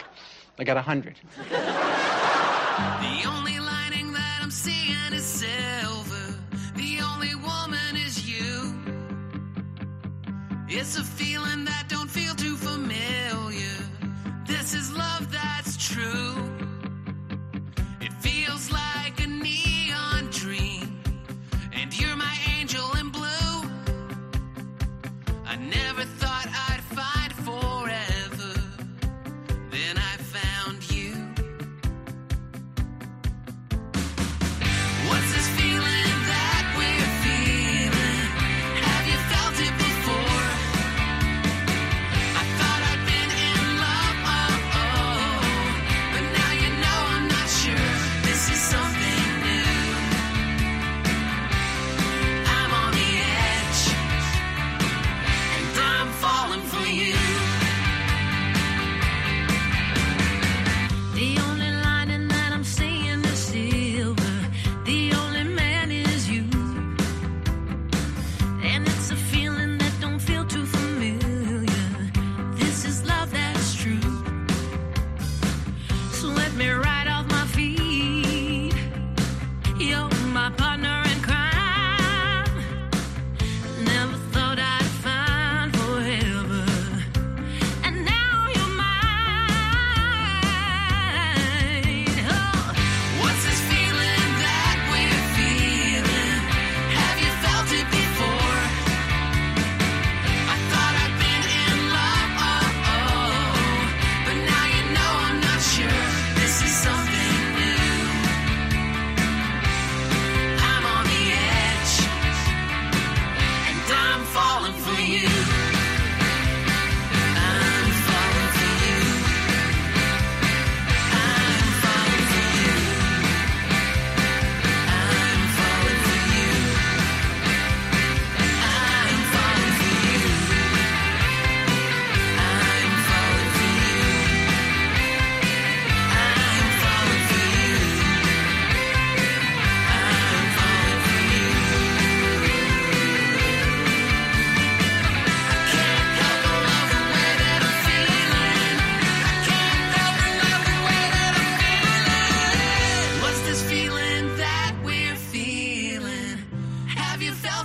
I 0.58 0.64
got 0.64 0.78
a 0.78 0.82
hundred. 0.82 1.16
The 1.50 1.58
only 3.26 3.58
lining 3.58 4.12
that 4.14 4.40
I'm 4.42 4.50
seeing 4.50 4.81
It's 10.82 10.96
a 10.96 11.11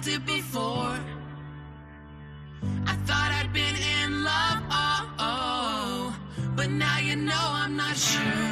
it 0.08 0.26
before? 0.26 0.98
I 2.86 2.96
thought 3.06 3.32
I'd 3.40 3.52
been 3.52 3.76
in 3.76 4.24
love, 4.24 4.60
oh, 4.72 5.10
oh, 5.20 6.16
oh. 6.40 6.52
but 6.56 6.70
now 6.70 6.98
you 7.00 7.16
know 7.16 7.44
I'm 7.62 7.76
not 7.76 7.96
sure. 7.98 8.47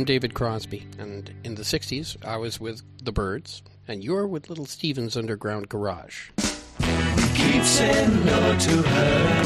I'm 0.00 0.06
David 0.06 0.32
Crosby, 0.32 0.86
and 0.98 1.30
in 1.44 1.56
the 1.56 1.62
60s, 1.62 2.16
I 2.24 2.38
was 2.38 2.58
with 2.58 2.80
the 3.04 3.12
Byrds, 3.12 3.62
and 3.86 4.02
you're 4.02 4.26
with 4.26 4.48
Little 4.48 4.64
Steven's 4.64 5.14
Underground 5.14 5.68
Garage. 5.68 6.30
keep 7.34 7.62
saying 7.64 8.24
no 8.24 8.58
to 8.58 8.82
her 8.82 9.44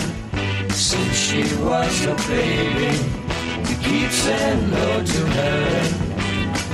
since 0.70 1.16
she 1.16 1.43
was 1.56 2.06
baby. 2.28 2.97
We 3.68 3.74
keep 3.82 4.12
saying 4.12 4.70
no 4.70 5.05
to 5.05 5.26
her, 5.26 5.90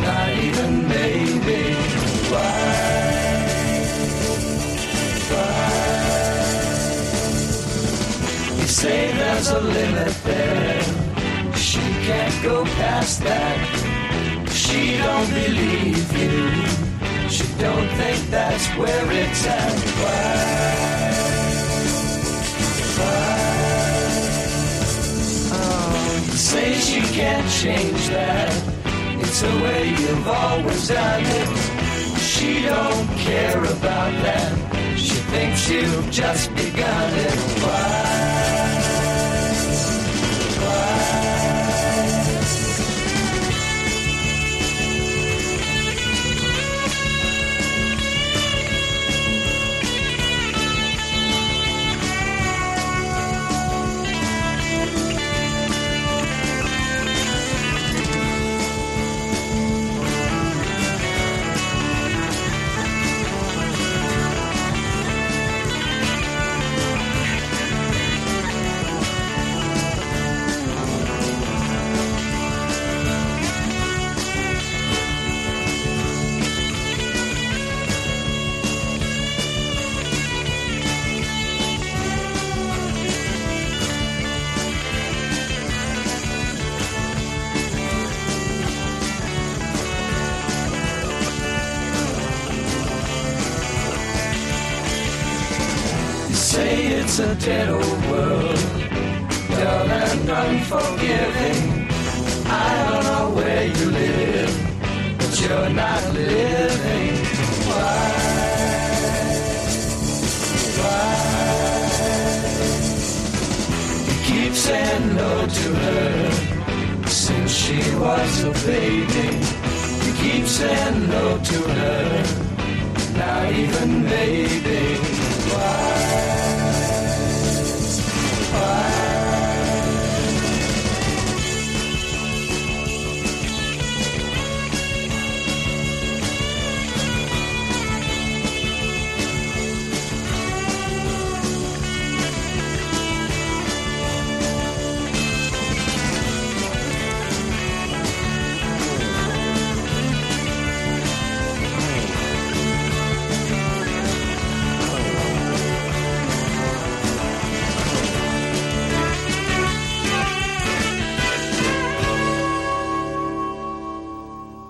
not 0.02 0.28
even 0.28 0.86
maybe. 0.86 1.74
Why? 2.28 2.61
Why? 5.31 5.70
Say 8.66 9.11
there's 9.12 9.48
a 9.48 9.59
limit 9.59 10.15
there. 10.24 10.90
Can't 12.11 12.43
go 12.43 12.65
past 12.65 13.23
that. 13.23 13.59
She 14.51 14.99
don't 14.99 15.31
believe 15.31 16.11
you. 16.19 16.51
She 17.28 17.45
don't 17.57 17.89
think 18.01 18.19
that's 18.31 18.66
where 18.78 19.07
it's 19.12 19.47
at. 19.47 19.73
Why? 20.01 20.41
Why? 22.99 23.41
Say 26.35 26.74
she 26.74 27.01
can't 27.15 27.49
change 27.49 28.09
that. 28.09 28.51
It's 29.20 29.41
the 29.43 29.55
way 29.62 29.91
you've 29.91 30.27
always 30.27 30.89
done 30.89 31.24
it. 31.24 31.49
She 32.19 32.62
don't 32.62 33.09
care 33.19 33.62
about 33.77 34.12
that. 34.27 34.53
She 34.99 35.15
thinks 35.31 35.69
you've 35.70 36.11
just 36.11 36.53
begun 36.57 37.15
it. 37.15 37.39
Why? 37.62 38.30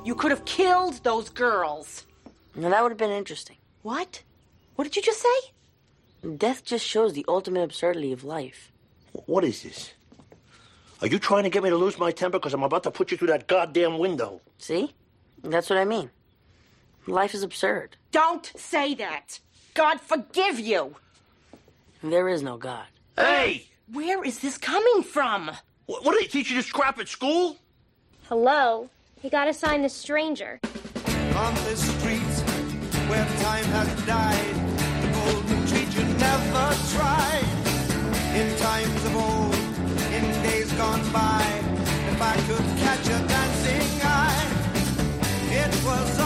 You 0.03 0.15
could 0.15 0.31
have 0.31 0.45
killed 0.47 1.03
those 1.05 1.29
girls. 1.29 2.07
Now 2.55 2.71
that 2.71 2.83
would 2.83 2.91
have 2.91 2.99
been 2.99 3.11
interesting. 3.11 3.57
What? 3.83 4.23
What 4.77 4.85
did 4.85 4.97
you 4.97 5.03
just 5.03 5.21
say? 5.21 6.29
Death 6.37 6.65
just 6.65 6.87
shows 6.87 7.13
the 7.13 7.25
ultimate 7.29 7.63
absurdity 7.63 8.13
of 8.13 8.25
life. 8.25 8.73
What 9.27 9.45
is 9.45 9.63
this? 9.63 9.93
Are 11.03 11.07
you 11.07 11.19
trying 11.19 11.45
to 11.45 11.51
get 11.51 11.63
me 11.63 11.71
to 11.71 11.77
lose 11.77 11.99
my 11.99 12.11
temper 12.13 12.39
because 12.39 12.55
I'm 12.55 12.63
about 12.63 12.83
to 12.85 12.91
put 12.91 13.11
you 13.11 13.17
through 13.17 13.29
that 13.29 13.47
goddamn 13.47 13.99
window? 13.99 14.41
See? 14.59 14.95
That's 15.43 15.69
what 15.69 15.79
I 15.79 15.85
mean. 15.85 16.11
Life 17.07 17.35
is 17.35 17.43
absurd. 17.43 17.97
Don't 18.11 18.53
say 18.57 18.95
that. 18.95 19.39
God 19.75 20.01
forgive 20.01 20.61
you. 20.61 20.97
There 22.03 22.29
is 22.29 22.43
no 22.43 22.57
God. 22.57 22.87
Hey! 23.17 23.67
Where 23.93 24.25
is 24.25 24.39
this 24.39 24.57
coming 24.57 25.03
from? 25.03 25.51
What, 25.87 26.05
what 26.05 26.13
do 26.13 26.21
they 26.21 26.27
teach 26.27 26.51
you 26.51 26.57
this 26.57 26.71
crap 26.71 26.99
at 26.99 27.09
school? 27.09 27.57
Hello? 28.29 28.89
You 29.23 29.29
gotta 29.29 29.53
sign 29.53 29.83
this 29.83 29.93
stranger. 29.93 30.61
On 31.37 31.55
this 31.67 31.81
street 31.99 32.23
where 33.11 33.27
time 33.43 33.65
has 33.65 34.07
died, 34.07 34.55
the 35.03 35.09
golden 35.13 36.19
never 36.19 36.75
tried. 36.95 37.45
In 38.35 38.57
times 38.57 39.05
of 39.05 39.17
old, 39.17 39.55
in 40.15 40.25
days 40.43 40.73
gone 40.73 41.03
by, 41.13 41.45
if 42.09 42.23
I 42.23 42.35
could 42.49 42.65
catch 42.79 43.07
a 43.09 43.21
dancing 43.29 44.01
eye, 44.03 44.49
it 45.51 45.85
was 45.85 46.20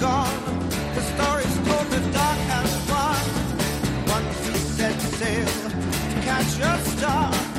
The 0.00 1.00
story's 1.00 1.56
told 1.66 1.86
the 1.88 1.98
dark 2.12 2.38
has 2.52 2.70
won. 2.88 3.24
Once 4.06 4.46
he 4.46 4.54
set 4.54 5.00
sail 5.00 5.46
to 5.46 6.20
catch 6.22 6.60
a 6.60 6.78
star. 6.90 7.57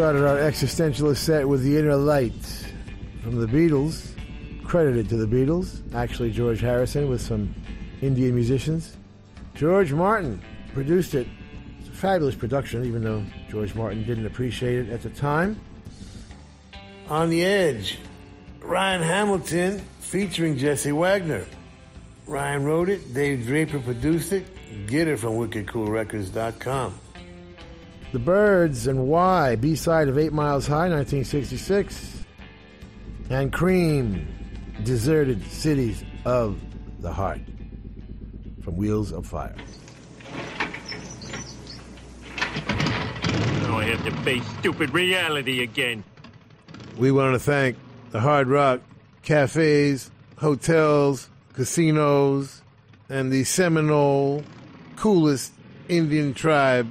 Started 0.00 0.26
our 0.26 0.38
existentialist 0.38 1.18
set 1.18 1.46
with 1.46 1.62
The 1.62 1.76
Inner 1.76 1.94
Light 1.94 2.32
from 3.22 3.38
the 3.38 3.46
Beatles, 3.46 4.12
credited 4.64 5.10
to 5.10 5.18
the 5.18 5.26
Beatles, 5.26 5.82
actually 5.94 6.30
George 6.30 6.58
Harrison 6.58 7.10
with 7.10 7.20
some 7.20 7.54
Indian 8.00 8.34
musicians. 8.34 8.96
George 9.54 9.92
Martin 9.92 10.40
produced 10.72 11.14
it. 11.14 11.26
It's 11.80 11.90
a 11.90 11.92
fabulous 11.92 12.34
production, 12.34 12.86
even 12.86 13.04
though 13.04 13.22
George 13.50 13.74
Martin 13.74 14.02
didn't 14.04 14.24
appreciate 14.24 14.88
it 14.88 14.88
at 14.88 15.02
the 15.02 15.10
time. 15.10 15.60
On 17.10 17.28
the 17.28 17.44
Edge, 17.44 17.98
Ryan 18.62 19.02
Hamilton 19.02 19.80
featuring 19.98 20.56
Jesse 20.56 20.92
Wagner. 20.92 21.44
Ryan 22.26 22.64
wrote 22.64 22.88
it, 22.88 23.12
Dave 23.12 23.44
Draper 23.44 23.80
produced 23.80 24.32
it. 24.32 24.46
Get 24.86 25.08
it 25.08 25.18
from 25.18 25.34
wickedcoolrecords.com. 25.34 26.94
The 28.12 28.18
Byrds 28.18 28.88
and 28.88 29.06
Why, 29.06 29.54
B 29.54 29.76
side 29.76 30.08
of 30.08 30.18
Eight 30.18 30.32
Miles 30.32 30.66
High, 30.66 30.88
1966. 30.88 32.24
And 33.28 33.52
Cream, 33.52 34.26
Deserted 34.82 35.46
Cities 35.46 36.02
of 36.24 36.60
the 36.98 37.12
Heart, 37.12 37.42
from 38.64 38.76
Wheels 38.76 39.12
of 39.12 39.26
Fire. 39.26 39.54
Now 43.62 43.78
I 43.78 43.84
have 43.84 44.04
to 44.04 44.10
face 44.24 44.44
stupid 44.58 44.92
reality 44.92 45.62
again. 45.62 46.02
We 46.98 47.12
want 47.12 47.34
to 47.34 47.38
thank 47.38 47.76
the 48.10 48.18
Hard 48.18 48.48
Rock 48.48 48.80
cafes, 49.22 50.10
hotels, 50.36 51.30
casinos, 51.52 52.62
and 53.08 53.30
the 53.30 53.44
Seminole 53.44 54.42
coolest 54.96 55.52
Indian 55.88 56.34
tribe 56.34 56.90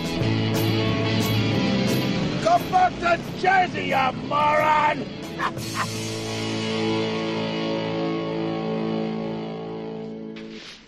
Come 2.43 2.71
back 2.71 2.93
to 2.99 3.19
Jersey, 3.39 3.85
you 3.89 4.11
moron! 4.27 5.05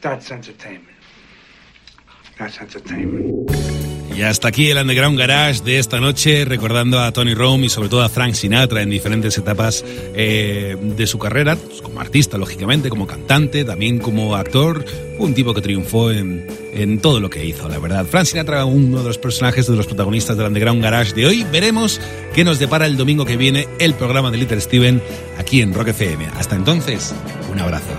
That's 0.01 0.31
entertainment. 0.31 0.97
That's 2.39 2.59
entertainment. 2.59 3.92
Y 4.15 4.21
hasta 4.21 4.49
aquí 4.49 4.69
el 4.69 4.77
Underground 4.77 5.17
Garage 5.17 5.63
de 5.63 5.79
esta 5.79 5.99
noche, 5.99 6.45
recordando 6.45 6.99
a 6.99 7.11
Tony 7.11 7.33
Rome 7.33 7.65
y 7.65 7.69
sobre 7.69 7.89
todo 7.89 8.03
a 8.03 8.09
Frank 8.09 8.35
Sinatra 8.35 8.83
en 8.83 8.89
diferentes 8.91 9.35
etapas 9.37 9.83
eh, 10.13 10.77
de 10.79 11.07
su 11.07 11.17
carrera, 11.17 11.55
pues, 11.55 11.81
como 11.81 11.99
artista, 11.99 12.37
lógicamente, 12.37 12.89
como 12.89 13.07
cantante, 13.07 13.65
también 13.65 13.97
como 13.97 14.35
actor. 14.35 14.85
Un 15.17 15.33
tipo 15.33 15.53
que 15.53 15.61
triunfó 15.61 16.11
en, 16.11 16.45
en 16.73 16.99
todo 16.99 17.19
lo 17.19 17.29
que 17.29 17.43
hizo, 17.43 17.67
la 17.67 17.79
verdad. 17.79 18.05
Frank 18.05 18.25
Sinatra, 18.25 18.65
uno 18.65 18.99
de 19.01 19.07
los 19.07 19.17
personajes, 19.17 19.65
de 19.65 19.75
los 19.75 19.87
protagonistas 19.87 20.37
del 20.37 20.47
Underground 20.47 20.83
Garage 20.83 21.13
de 21.13 21.25
hoy. 21.25 21.45
Veremos 21.51 21.99
qué 22.35 22.43
nos 22.43 22.59
depara 22.59 22.85
el 22.85 22.97
domingo 22.97 23.25
que 23.25 23.37
viene 23.37 23.67
el 23.79 23.95
programa 23.95 24.29
de 24.29 24.37
Little 24.37 24.61
Steven 24.61 25.01
aquí 25.39 25.61
en 25.61 25.73
Rock 25.73 25.89
FM. 25.89 26.27
Hasta 26.37 26.55
entonces, 26.55 27.15
un 27.51 27.59
abrazo. 27.59 27.93